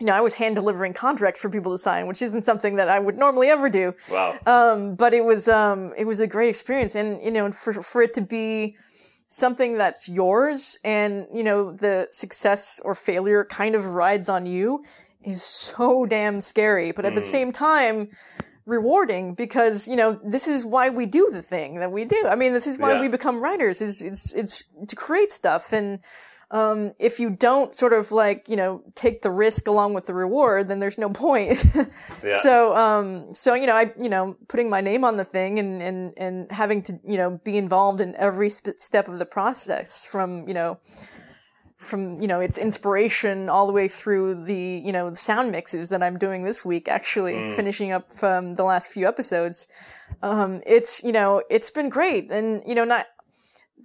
[0.00, 2.88] you know, I was hand delivering contracts for people to sign, which isn't something that
[2.88, 3.94] I would normally ever do.
[4.10, 4.36] wow.
[4.44, 6.94] Um, but it was, um, it was a great experience.
[6.94, 8.76] And, you know, for, for it to be
[9.26, 14.84] something that's yours and, you know, the success or failure kind of rides on you
[15.22, 16.92] is so damn scary.
[16.92, 17.26] But at the hmm.
[17.26, 18.10] same time,
[18.66, 22.24] rewarding because, you know, this is why we do the thing that we do.
[22.26, 23.00] I mean, this is why Yeah.
[23.00, 25.72] we become writers is, it's, it's to create stuff.
[25.72, 26.00] And,
[26.54, 30.14] um, if you don't sort of like, you know, take the risk along with the
[30.14, 31.62] reward, then there's no point.
[32.22, 32.38] Yeah.
[32.38, 35.82] So, um, so, you know, I, you know, putting my name on the thing and,
[35.82, 40.06] and, and having to, you know, be involved in every sp- step of the process
[40.06, 40.78] from, you know,
[41.76, 45.90] from, you know, its inspiration all the way through the, you know, the sound mixes
[45.90, 49.68] that I'm doing this week, actually finishing up um, the last few episodes.
[50.22, 52.30] Um, it's, you know, it's been great.
[52.30, 53.06] And, you know, not,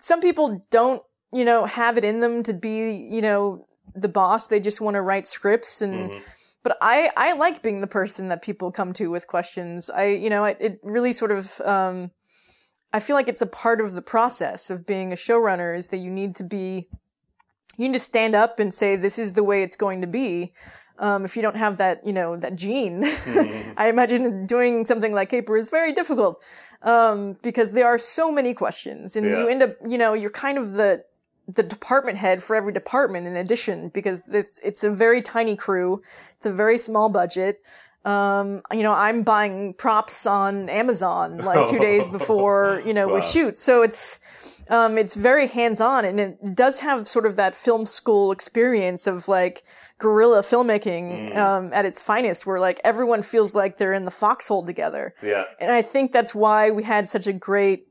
[0.02, 1.02] some people don't,
[1.32, 4.48] you know, have it in them to be, you know, the boss.
[4.48, 6.22] They just want to write scripts and,
[6.64, 9.90] but I, I like being the person that people come to with questions.
[9.90, 12.12] I, you know, it, it really sort of, um,
[12.92, 15.98] I feel like it's a part of the process of being a showrunner is that
[15.98, 16.90] you need to be,
[17.78, 20.54] you need to stand up and say, this is the way it's going to be.
[20.98, 23.72] Um, if you don't have that, you know, that gene, mm-hmm.
[23.78, 26.44] I imagine doing something like Caper is very difficult,
[26.82, 29.40] um, because there are so many questions and yeah.
[29.40, 31.06] you end up, you know, you're kind of the,
[31.56, 36.02] the department head for every department in addition because this it's a very tiny crew.
[36.38, 37.62] It's a very small budget.
[38.06, 43.16] Um, you know i'm buying props on amazon like two days before you know wow.
[43.16, 43.58] we shoot.
[43.58, 44.22] So it's
[44.70, 49.28] um, it's very hands-on and it does have sort of that film school experience of
[49.28, 49.64] like
[49.98, 51.38] guerrilla filmmaking mm.
[51.38, 55.16] um, at its finest where like everyone feels like they're in the foxhole together.
[55.24, 55.46] Yeah.
[55.60, 57.89] And i think that's why we had such a great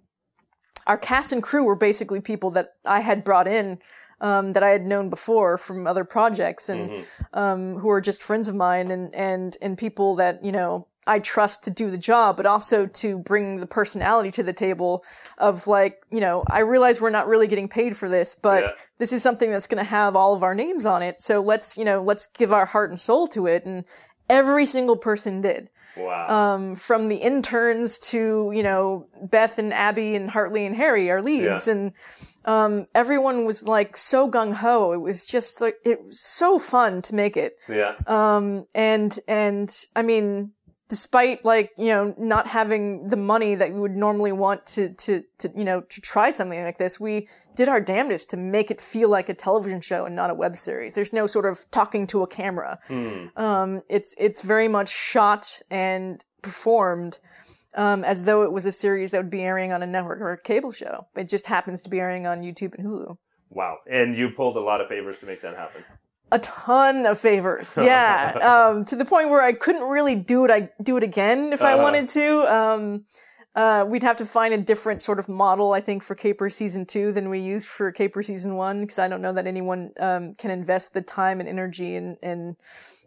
[0.88, 3.78] our cast and crew were basically people that I had brought in
[4.20, 7.38] um, that I had known before from other projects and mm-hmm.
[7.38, 11.20] um, who are just friends of mine and and and people that you know I
[11.20, 15.04] trust to do the job, but also to bring the personality to the table
[15.36, 18.70] of like you know I realize we're not really getting paid for this, but yeah.
[18.98, 21.18] this is something that's going to have all of our names on it.
[21.18, 23.84] So let's you know let's give our heart and soul to it, and
[24.28, 25.70] every single person did.
[25.98, 26.54] Wow.
[26.54, 31.22] Um, from the interns to, you know, Beth and Abby and Hartley and Harry, our
[31.22, 31.66] leads.
[31.66, 31.74] Yeah.
[31.74, 31.92] And,
[32.44, 34.92] um, everyone was like so gung ho.
[34.92, 37.56] It was just like, it was so fun to make it.
[37.68, 37.94] Yeah.
[38.06, 40.52] Um, and, and I mean,
[40.88, 45.22] despite like, you know, not having the money that we would normally want to, to,
[45.38, 48.80] to, you know, to try something like this, we did our damnedest to make it
[48.80, 50.94] feel like a television show and not a web series.
[50.94, 52.78] There's no sort of talking to a camera.
[52.88, 53.36] Mm.
[53.38, 57.18] Um, it's it's very much shot and performed
[57.74, 60.32] um, as though it was a series that would be airing on a network or
[60.32, 61.06] a cable show.
[61.16, 63.16] It just happens to be airing on YouTube and Hulu.
[63.50, 63.78] Wow!
[63.90, 65.84] And you pulled a lot of favors to make that happen.
[66.30, 68.70] A ton of favors, yeah.
[68.70, 70.50] um, to the point where I couldn't really do it.
[70.50, 71.72] I do it again if uh-huh.
[71.72, 72.54] I wanted to.
[72.54, 73.04] Um,
[73.54, 76.86] uh, we'd have to find a different sort of model, I think, for Caper season
[76.86, 80.34] two than we used for Caper season one, because I don't know that anyone um,
[80.34, 82.56] can invest the time and energy and, and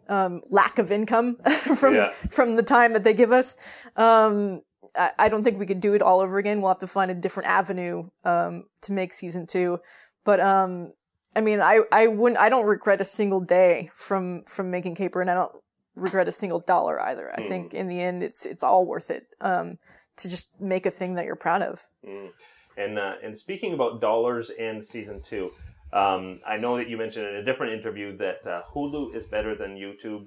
[0.08, 1.36] um, lack of income
[1.76, 2.10] from yeah.
[2.28, 3.56] from the time that they give us.
[3.96, 4.60] Um,
[4.94, 6.60] I, I, don't think we could do it all over again.
[6.60, 9.78] We'll have to find a different avenue um, to make season two.
[10.24, 10.92] But um,
[11.34, 12.40] I mean, I I wouldn't.
[12.40, 15.52] I don't regret a single day from from making Caper, and I don't
[15.94, 17.32] regret a single dollar either.
[17.34, 17.48] I mm.
[17.48, 19.26] think in the end, it's it's all worth it.
[19.40, 19.78] Um,
[20.16, 21.88] to just make a thing that you're proud of.
[22.06, 22.30] Mm.
[22.76, 25.50] And uh, and speaking about dollars and season two,
[25.92, 29.54] um, I know that you mentioned in a different interview that uh, Hulu is better
[29.54, 30.26] than YouTube.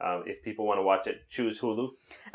[0.00, 1.90] Uh, if people want to watch it, choose Hulu.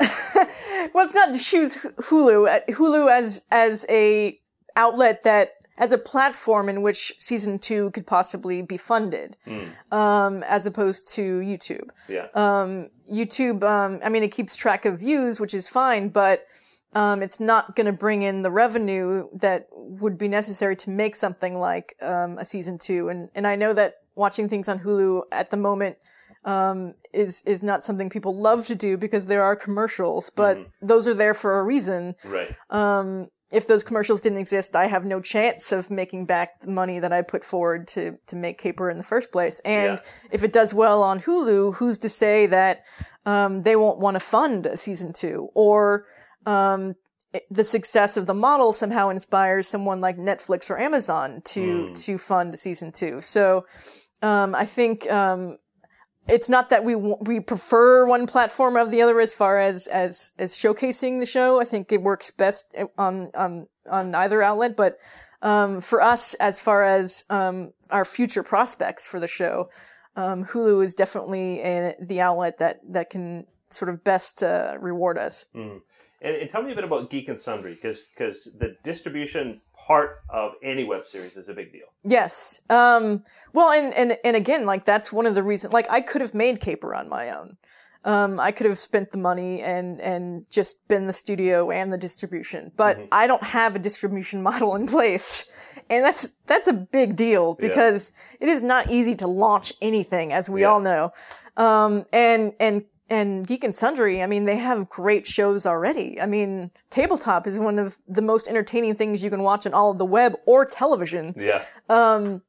[0.94, 2.48] well, it's not to choose Hulu.
[2.48, 4.38] Uh, Hulu as as a
[4.76, 9.72] outlet that as a platform in which season two could possibly be funded, mm.
[9.90, 11.88] um, as opposed to YouTube.
[12.06, 12.26] Yeah.
[12.34, 16.46] Um, YouTube, um, I mean, it keeps track of views, which is fine, but
[16.92, 21.16] um, it's not going to bring in the revenue that would be necessary to make
[21.16, 23.08] something like um, a season two.
[23.08, 25.96] And and I know that watching things on Hulu at the moment
[26.44, 30.86] um, is is not something people love to do because there are commercials, but mm-hmm.
[30.86, 32.16] those are there for a reason.
[32.22, 32.54] Right.
[32.68, 37.00] Um, if those commercials didn't exist, I have no chance of making back the money
[37.00, 39.60] that I put forward to to make Caper in the first place.
[39.64, 40.04] And yeah.
[40.30, 42.84] if it does well on Hulu, who's to say that
[43.26, 46.06] um, they won't want to fund a season two or
[46.46, 46.94] um,
[47.50, 52.04] the success of the model somehow inspires someone like Netflix or Amazon to mm.
[52.04, 53.20] to fund season two.
[53.20, 53.66] So
[54.22, 55.58] um, I think um,
[56.30, 60.32] it's not that we we prefer one platform of the other as far as as
[60.38, 61.60] as showcasing the show.
[61.60, 64.98] I think it works best on on on either outlet, but
[65.42, 69.70] um, for us, as far as um, our future prospects for the show,
[70.16, 75.18] um, Hulu is definitely a, the outlet that that can sort of best uh, reward
[75.18, 75.46] us.
[75.54, 75.80] Mm.
[76.22, 80.22] And, and, tell me a bit about Geek and Sundry, because because the distribution part
[80.28, 81.86] of any web series is a big deal.
[82.04, 82.60] Yes.
[82.68, 85.72] Um, well, and, and and again, like that's one of the reasons.
[85.72, 87.56] Like I could have made Caper on my own.
[88.04, 91.98] Um, I could have spent the money and and just been the studio and the
[91.98, 93.06] distribution, but mm-hmm.
[93.12, 95.50] I don't have a distribution model in place,
[95.88, 98.48] and that's that's a big deal because yeah.
[98.48, 100.68] it is not easy to launch anything, as we yeah.
[100.68, 101.12] all know.
[101.56, 106.20] Um, and and and Geek and Sundry, I mean, they have great shows already.
[106.20, 109.90] I mean, tabletop is one of the most entertaining things you can watch on all
[109.90, 111.34] of the web or television.
[111.36, 111.64] Yeah.
[111.88, 112.42] Um,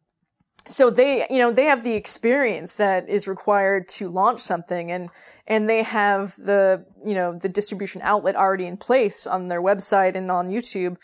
[0.68, 5.10] so they, you know, they have the experience that is required to launch something and,
[5.48, 10.16] and they have the, you know, the distribution outlet already in place on their website
[10.16, 10.98] and on YouTube.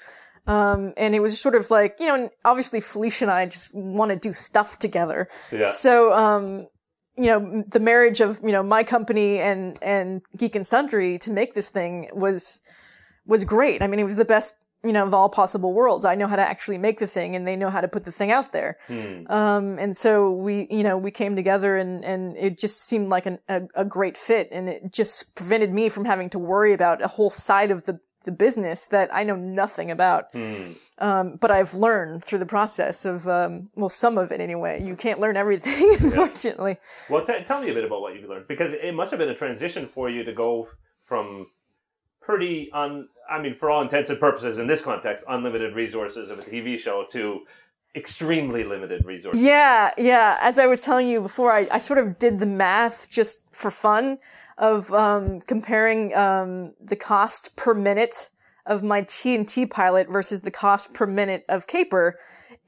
[0.45, 4.11] Um, and it was sort of like, you know, obviously Felicia and I just want
[4.11, 5.27] to do stuff together.
[5.51, 5.69] Yeah.
[5.69, 6.67] So, um,
[7.17, 11.31] you know, the marriage of, you know, my company and, and Geek and Sundry to
[11.31, 12.61] make this thing was,
[13.25, 13.81] was great.
[13.81, 14.53] I mean, it was the best,
[14.83, 16.05] you know, of all possible worlds.
[16.05, 18.11] I know how to actually make the thing and they know how to put the
[18.11, 18.77] thing out there.
[19.31, 23.25] Um, and so we, you know, we came together and, and it just seemed like
[23.25, 27.01] an, a, a great fit and it just prevented me from having to worry about
[27.01, 30.35] a whole side of the, the business that I know nothing about.
[30.99, 34.83] Um, but I've learned through the process of, um, well, some of it anyway.
[34.83, 36.77] You can't learn everything, unfortunately.
[37.09, 39.29] Well, t- tell me a bit about what you've learned because it must have been
[39.29, 40.67] a transition for you to go
[41.05, 41.47] from
[42.21, 43.07] pretty un.
[43.29, 46.77] I mean, for all intents and purposes, in this context, unlimited resources of a TV
[46.77, 47.39] show to
[47.95, 49.41] extremely limited resources.
[49.41, 50.37] Yeah, yeah.
[50.41, 53.71] As I was telling you before, I, I sort of did the math just for
[53.71, 54.17] fun
[54.57, 58.29] of um, comparing um, the cost per minute
[58.65, 62.17] of my TNT pilot versus the cost per minute of Caper.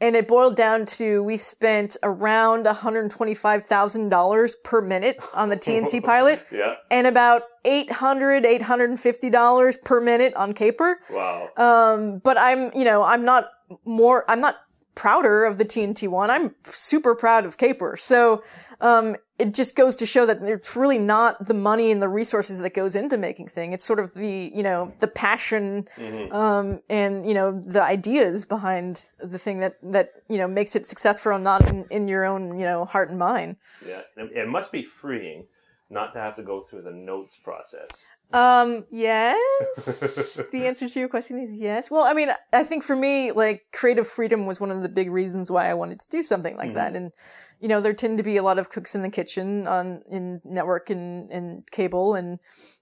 [0.02, 6.42] And it boiled down to we spent around $125,000 per minute on the TNT pilot
[6.52, 6.76] Yeah.
[6.90, 11.00] and about $800, $850 per minute on Caper.
[11.10, 11.50] Wow.
[11.58, 13.50] Um, but I'm, you know, I'm not
[13.86, 14.56] more, I'm not
[14.96, 16.30] prouder of the TNT one.
[16.30, 17.98] I'm super proud of Caper.
[17.98, 18.44] So,
[18.82, 22.60] um, it just goes to show that it's really not the money and the resources
[22.60, 23.72] that goes into making thing.
[23.72, 25.88] It's sort of the, you know, the passion,
[26.32, 30.88] um, and, you know, the ideas behind the thing that, that, you know, makes it
[30.88, 33.56] successful and not in, in your own, you know, heart and mind.
[33.86, 34.02] Yeah.
[34.18, 35.46] It must be freeing
[35.90, 37.90] not to have to go through the notes process.
[38.32, 39.36] Um, yes.
[40.52, 41.90] the answer to your question is yes.
[41.90, 45.10] Well, I mean, I think for me, like, creative freedom was one of the big
[45.12, 46.96] reasons why I wanted to do something like that.
[46.96, 47.12] And,
[47.60, 50.42] you know, there tend to be a lot of cooks in the kitchen on, in
[50.44, 52.40] network and, and cable and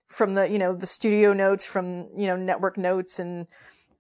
[0.07, 3.47] from the, you know, the studio notes, from, you know, network notes and,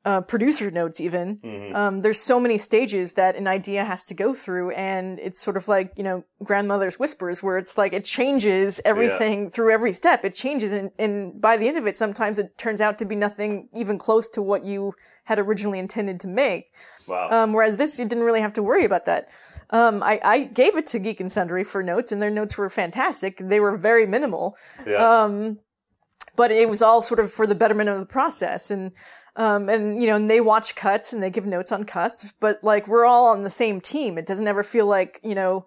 [0.07, 1.73] uh, producer notes even.
[1.75, 5.57] Um, there's so many stages that an idea has to go through and it's sort
[5.57, 10.23] of like, you know, grandmother's whispers where it's like it changes everything through every step.
[10.23, 13.17] It changes and, and by the end of it, sometimes it turns out to be
[13.17, 14.93] nothing even close to what you
[15.25, 16.67] had originally intended to make.
[17.05, 17.29] Wow.
[17.29, 19.27] Um, whereas this, you didn't really have to worry about that.
[19.71, 22.69] Um, I, I gave it to Geek and Sundry for notes and their notes were
[22.69, 23.39] fantastic.
[23.39, 24.55] They were very minimal
[24.85, 25.23] yeah.
[25.23, 25.59] um,
[26.37, 28.91] but it was all sort of for the betterment of the process and
[29.37, 32.61] um, and you know and they watch cuts and they give notes on cuts but
[32.63, 34.17] like we're all on the same team.
[34.17, 35.65] It doesn't ever feel like you know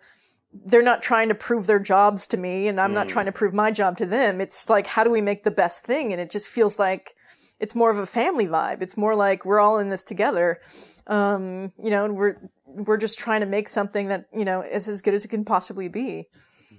[0.52, 3.54] they're not trying to prove their jobs to me and i'm not trying to prove
[3.54, 4.40] my job to them.
[4.40, 6.12] It's like how do we make the best thing?
[6.12, 7.14] And it just feels like
[7.60, 8.82] it's more of a family vibe.
[8.82, 10.60] It's more like we're all in this together.
[11.06, 14.88] Um, you know and we're we're just trying to make something that you know is
[14.88, 16.28] as good as it can possibly be.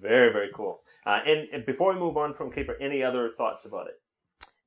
[0.02, 0.82] Very, very cool.
[1.06, 4.01] Uh, and, and before we move on from Caper, any other thoughts about it?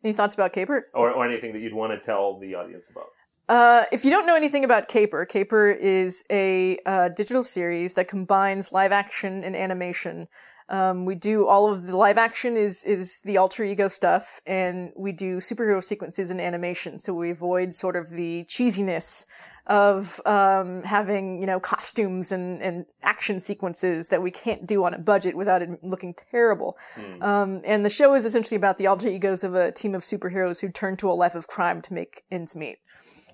[0.05, 3.07] Any thoughts about caper Or, or anything that you'd want to tell the audience about?
[3.49, 8.09] Uh, if you don't know anything about Caper, Caper is a uh, digital series that
[8.09, 10.29] combines live action and animation.
[10.71, 14.93] Um, we do all of the live action is is the alter ego stuff, and
[14.97, 16.99] we do superhero sequences and animation.
[16.99, 19.27] So we avoid sort of the cheesiness
[19.67, 24.93] of um, having you know costumes and, and action sequences that we can't do on
[24.95, 26.77] a budget without it looking terrible.
[27.23, 30.61] Um, and the show is essentially about the alter egos of a team of superheroes
[30.61, 32.79] who turn to a life of crime to make ends meet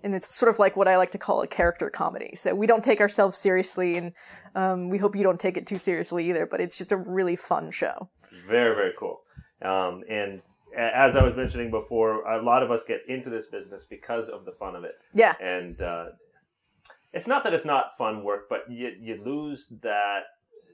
[0.03, 2.35] and it's sort of like what I like to call a character comedy.
[2.37, 4.12] So we don't take ourselves seriously, and
[4.55, 6.47] um, we hope you don't take it too seriously either.
[6.47, 8.09] But it's just a really fun show.
[8.49, 9.20] Very, very cool.
[9.62, 10.41] Um, and
[10.77, 14.45] as I was mentioning before, a lot of us get into this business because of
[14.45, 14.95] the fun of it.
[15.14, 16.07] Yeah, And uh,
[17.12, 20.21] it's not that it's not fun work, but you, you lose that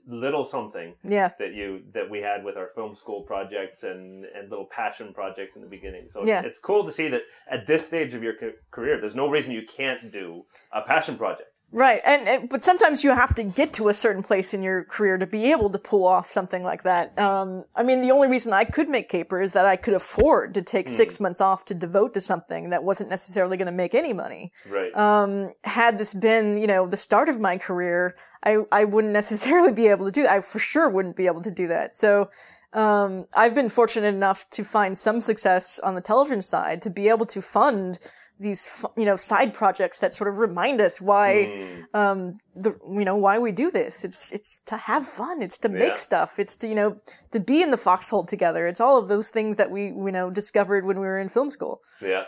[0.08, 4.48] little something yeah, that you that we had with our film school projects and and
[4.48, 6.08] little passion projects in the beginning.
[6.12, 6.42] So Yeah.
[6.44, 8.34] it's cool to see that at this stage of your
[8.70, 11.48] career, there's no reason you can't do a passion project.
[11.72, 12.00] Right.
[12.04, 15.18] And, and but sometimes you have to get to a certain place in your career
[15.18, 17.18] to be able to pull off something like that.
[17.18, 20.54] Um, I mean, the only reason I could make caper is that I could afford
[20.54, 23.94] to take six months off to devote to something that wasn't necessarily going to make
[23.94, 24.52] any money.
[24.68, 24.94] Right.
[24.96, 29.72] um, had this been, you know, the start of my career, I, I wouldn't necessarily
[29.72, 30.32] be able to do that.
[30.32, 31.94] I for sure wouldn't be able to do that.
[31.96, 32.30] So,
[32.72, 37.08] um, I've been fortunate enough to find some success on the television side to be
[37.08, 37.98] able to fund
[38.38, 43.16] these, you know, side projects that sort of remind us why, um, the, you know,
[43.16, 44.04] why we do this.
[44.04, 45.40] It's, it's to have fun.
[45.42, 45.78] It's to Yeah.
[45.78, 46.38] make stuff.
[46.38, 48.66] It's to, you know, to be in the foxhole together.
[48.66, 51.50] It's all of those things that we, you know, discovered when we were in film
[51.50, 51.80] school.
[52.02, 52.24] yeah.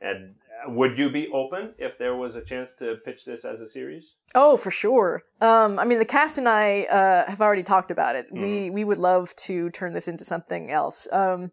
[0.00, 0.34] And
[0.66, 3.70] uh, would you be open if there was a chance to pitch this as a
[3.70, 4.04] series?
[4.34, 5.22] Oh, for sure.
[5.40, 8.26] Um, I mean, the cast and I uh, have already talked about it.
[8.30, 11.08] We we would love to turn this into something else.
[11.12, 11.52] Um,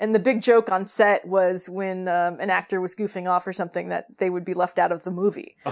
[0.00, 3.52] and the big joke on set was when um, an actor was goofing off or
[3.52, 5.56] something that they would be left out of the movie.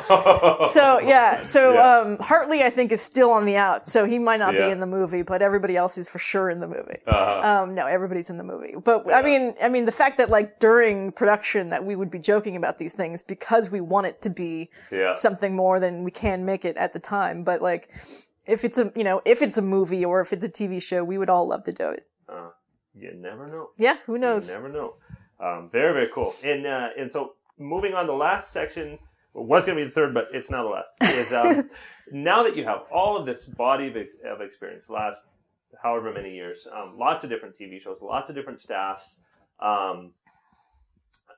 [0.70, 1.98] so yeah, so Yeah.
[1.98, 4.66] Um, Hartley I think is still on the out, so he might not Yeah.
[4.66, 6.98] be in the movie, but everybody else is for sure in the movie.
[7.06, 7.62] Uh-huh.
[7.62, 8.74] Um, no, everybody's in the movie.
[8.82, 12.18] But I mean, I mean, the fact that like during production that we would be
[12.18, 15.14] joking about these things because we want it to be Yeah.
[15.14, 17.42] something more than we can make it at the time.
[17.44, 17.88] But like,
[18.46, 21.02] if it's a you know if it's a movie or if it's a TV show,
[21.04, 22.06] we would all love to do it.
[22.28, 22.50] Uh,
[22.98, 23.70] you never know.
[23.76, 24.48] Yeah, who knows?
[24.48, 24.94] You never know.
[25.40, 26.34] Um, very, very cool.
[26.44, 28.98] And uh, and so moving on, the last section
[29.34, 31.16] was going to be the third, but it's not the last.
[31.16, 31.70] Is um,
[32.12, 35.22] now that you have all of this body of, ex- of experience, last
[35.82, 39.04] however many years, um, lots of different TV shows, lots of different staffs.
[39.60, 40.12] Um,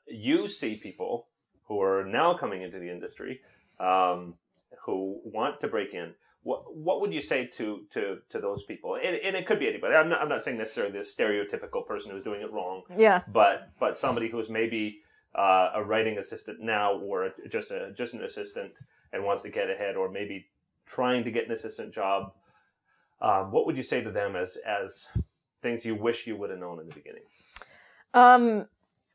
[0.06, 1.28] you see people
[1.64, 3.40] who are now coming into the industry
[3.78, 4.34] um,
[4.84, 6.14] who want to break in.
[6.42, 8.96] What what would you say to to to those people?
[8.96, 9.94] And, and it could be anybody.
[9.94, 13.70] I'm not, I'm not saying necessarily the stereotypical person who's doing it wrong Yeah, but
[13.78, 15.00] but somebody who's maybe
[15.34, 18.72] uh, a writing assistant now or a, just a just an assistant
[19.12, 20.46] and wants to get ahead or maybe
[20.86, 22.32] trying to get an assistant job
[23.20, 25.08] um, what would you say to them as as
[25.62, 27.22] things you wish you would have known in the beginning
[28.14, 28.66] Um,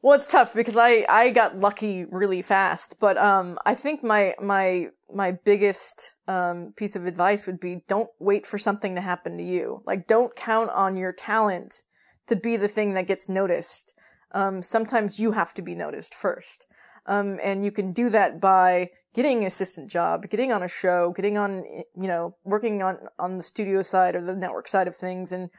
[0.06, 4.36] well, it's tough because I I got lucky really fast, but um, I think my
[4.40, 9.36] my my biggest um piece of advice would be don't wait for something to happen
[9.40, 9.82] to you.
[9.84, 11.82] Like, don't count on your talent
[12.28, 13.96] to be the thing that gets noticed.
[14.32, 16.68] Um, sometimes you have to be noticed first.
[17.08, 21.14] Um, and you can do that by getting an assistant job, getting on a show,
[21.16, 21.64] getting on,
[21.96, 25.50] you know, working on, on the studio side or the network side of things and,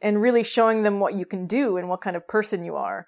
[0.00, 3.06] and really showing them what you can do and what kind of person you are.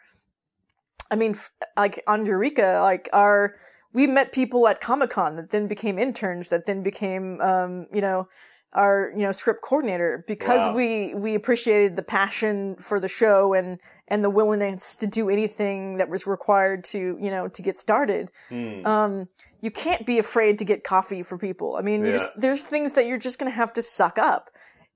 [1.11, 1.37] I mean,
[1.77, 3.57] like on Eureka, like our,
[3.93, 8.01] we met people at Comic Con that then became interns that then became, um, you
[8.01, 8.29] know,
[8.73, 10.75] our, you know, script coordinator because Wow.
[10.75, 13.79] we, we appreciated the passion for the show and,
[14.09, 18.33] and the willingness to do anything that was required to, you know, to get started.
[18.49, 18.85] Hmm.
[18.85, 19.29] Um,
[19.61, 21.77] you can't be afraid to get coffee for people.
[21.77, 22.19] I mean, you Yeah.
[22.19, 24.51] just, there's things that you're just going to have to suck up.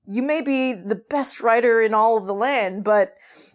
[0.05, 3.13] You may be the best writer in all of the land, but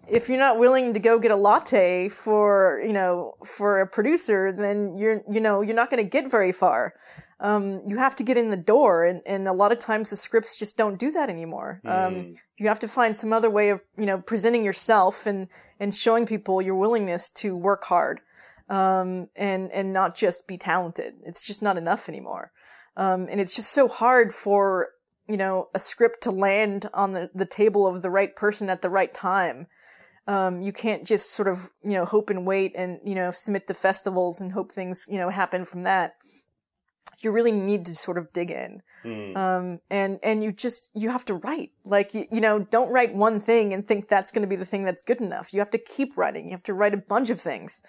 [0.09, 4.53] if you're not willing to go get a latte for, you know, for a producer,
[4.53, 6.95] then you're, you know, you're not going to get very far.
[7.41, 10.17] Um, you have to get in the door, and, and a lot of times the
[10.17, 11.81] scripts just don't do that anymore.
[11.85, 15.49] Um, you have to find some other way of, you know, presenting yourself and,
[15.79, 18.21] and showing people your willingness to work hard
[18.69, 21.15] um, and and not just be talented.
[21.25, 22.53] It's just not enough anymore.
[22.97, 24.91] Um, and it's just so hard for
[25.29, 28.83] you know a script to land on the, the table of the right person at
[28.83, 29.67] the right time.
[30.27, 33.67] Um, you can't just sort of you know hope and wait and you know submit
[33.67, 36.15] to festivals and hope things you know happen from that.
[37.21, 38.83] You really need to sort of dig in.
[39.03, 39.37] Hmm.
[39.37, 41.73] um, and and you just you have to write.
[41.85, 44.65] Like you, you know don't write one thing and think that's going to be the
[44.65, 45.53] thing that's good enough.
[45.53, 46.47] You have to keep writing.
[46.47, 47.83] You have to write a bunch of things.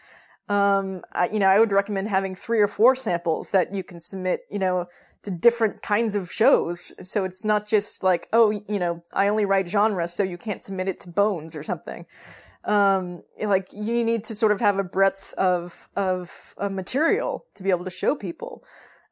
[0.48, 4.00] Um, I, you know i would recommend having three or four samples that you can
[4.00, 4.86] submit you know
[5.26, 9.46] to different kinds of shows so it's not just like oh you know i only
[9.46, 12.06] write genre so you can't submit it to bones or something
[12.64, 17.62] um, like you need to sort of have a breadth of of uh, material to
[17.62, 18.64] be able to show people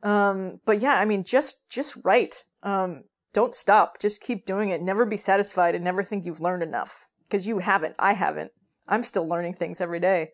[0.04, 2.44] um, but yeah, I mean, just just write.
[2.62, 4.00] Um, don't stop.
[4.00, 4.82] Just keep doing it.
[4.82, 7.96] Never be satisfied and never think you've learned enough because you haven't.
[7.98, 8.52] I haven't.
[8.88, 10.32] I'm still learning things every day.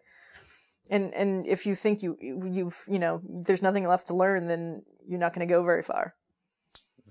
[0.90, 4.84] And and if you think you you've you know there's nothing left to learn, then
[5.08, 6.16] you're not going to go very far.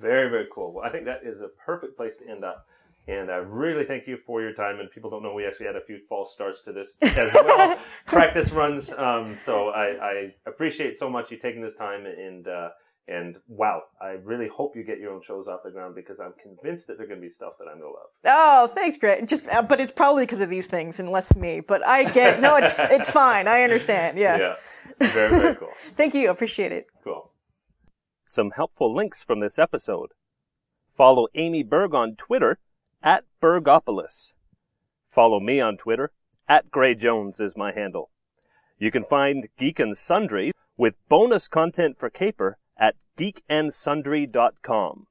[0.00, 0.72] Very, very cool.
[0.72, 2.66] Well, I think that is a perfect place to end up.
[3.08, 4.80] And I really thank you for your time.
[4.80, 7.78] And people don't know we actually had a few false starts to this as well,
[8.06, 8.92] practice runs.
[8.92, 12.04] Um, so I, I appreciate so much you taking this time.
[12.06, 12.68] And uh,
[13.08, 16.34] and wow, I really hope you get your own shows off the ground because I'm
[16.42, 18.08] convinced that they're going to be stuff that I'm going to love.
[18.26, 19.26] Oh, thanks, Greg.
[19.26, 21.60] Just, uh, but it's probably because of these things and less me.
[21.60, 23.48] But I get no, it's it's fine.
[23.48, 24.18] I understand.
[24.18, 24.36] Yeah.
[25.00, 25.70] Yeah, very, very cool.
[25.96, 26.30] Thank you.
[26.30, 26.86] Appreciate it.
[27.02, 27.30] Cool.
[28.26, 30.10] Some helpful links from this episode.
[30.94, 32.58] Follow Amy Berg on Twitter
[33.02, 34.34] at Bergopolis.
[35.08, 36.12] Follow me on Twitter
[36.46, 38.10] at Gray Jones is my handle.
[38.78, 45.06] You can find Geek and Sundry with bonus content for Caper at geekandsundry.com.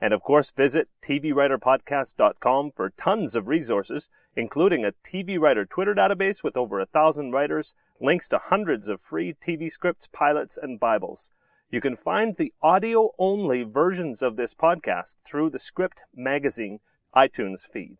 [0.00, 6.42] And of course, visit TVWriterPodcast.com for tons of resources, including a TV Writer Twitter database
[6.42, 11.30] with over a thousand writers, links to hundreds of free TV scripts, pilots, and Bibles.
[11.70, 16.80] You can find the audio only versions of this podcast through the Script Magazine
[17.16, 17.98] iTunes feed.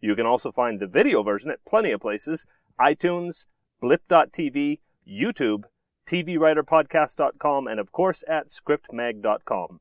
[0.00, 2.46] You can also find the video version at plenty of places
[2.80, 3.46] iTunes,
[3.80, 5.64] Blip.tv, YouTube,
[6.06, 9.78] TVWriterPodcast.com, and of course at ScriptMag.com.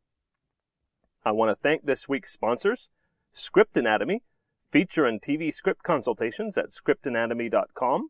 [1.26, 2.90] I want to thank this week's sponsors
[3.32, 4.24] Script Anatomy,
[4.72, 8.10] feature and TV script consultations at scriptanatomy.com,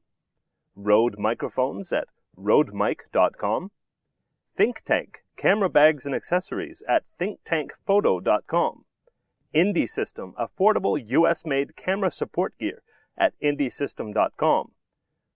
[0.75, 2.07] Rode microphones at
[2.37, 3.71] rodemic.com,
[4.55, 8.83] Think Tank camera bags and accessories at thinktankphoto.com,
[9.55, 12.83] Indie System affordable US made camera support gear
[13.17, 14.71] at indiesystem.com,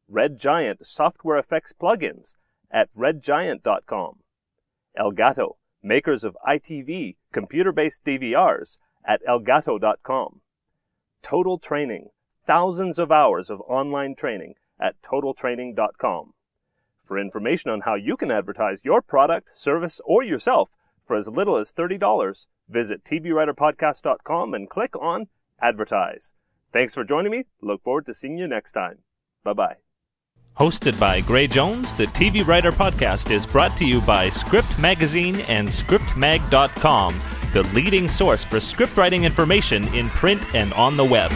[0.10, 2.36] Red Giant software effects plugins
[2.74, 4.16] at redgiant.com,
[5.00, 5.54] Elgato
[5.84, 10.42] makers of EyeTV computer based DVRs at elgato.com.
[11.22, 12.10] Total Training,
[12.46, 16.34] thousands of hours of online training at totaltraining.com.
[17.04, 20.70] For information on how you can advertise your product, service, or yourself
[21.06, 25.28] for as little as $30, visit tvwriterpodcast.com and click on
[25.62, 26.34] Advertise.
[26.74, 27.46] Thanks for joining me.
[27.62, 29.00] Look forward to seeing you next time.
[29.44, 29.93] Bye bye.
[30.58, 35.40] Hosted by Gray Jones, the TV Writer Podcast is brought to you by Script Magazine
[35.48, 37.20] and ScriptMag.com,
[37.54, 41.32] the leading source for script writing information in print and on the web.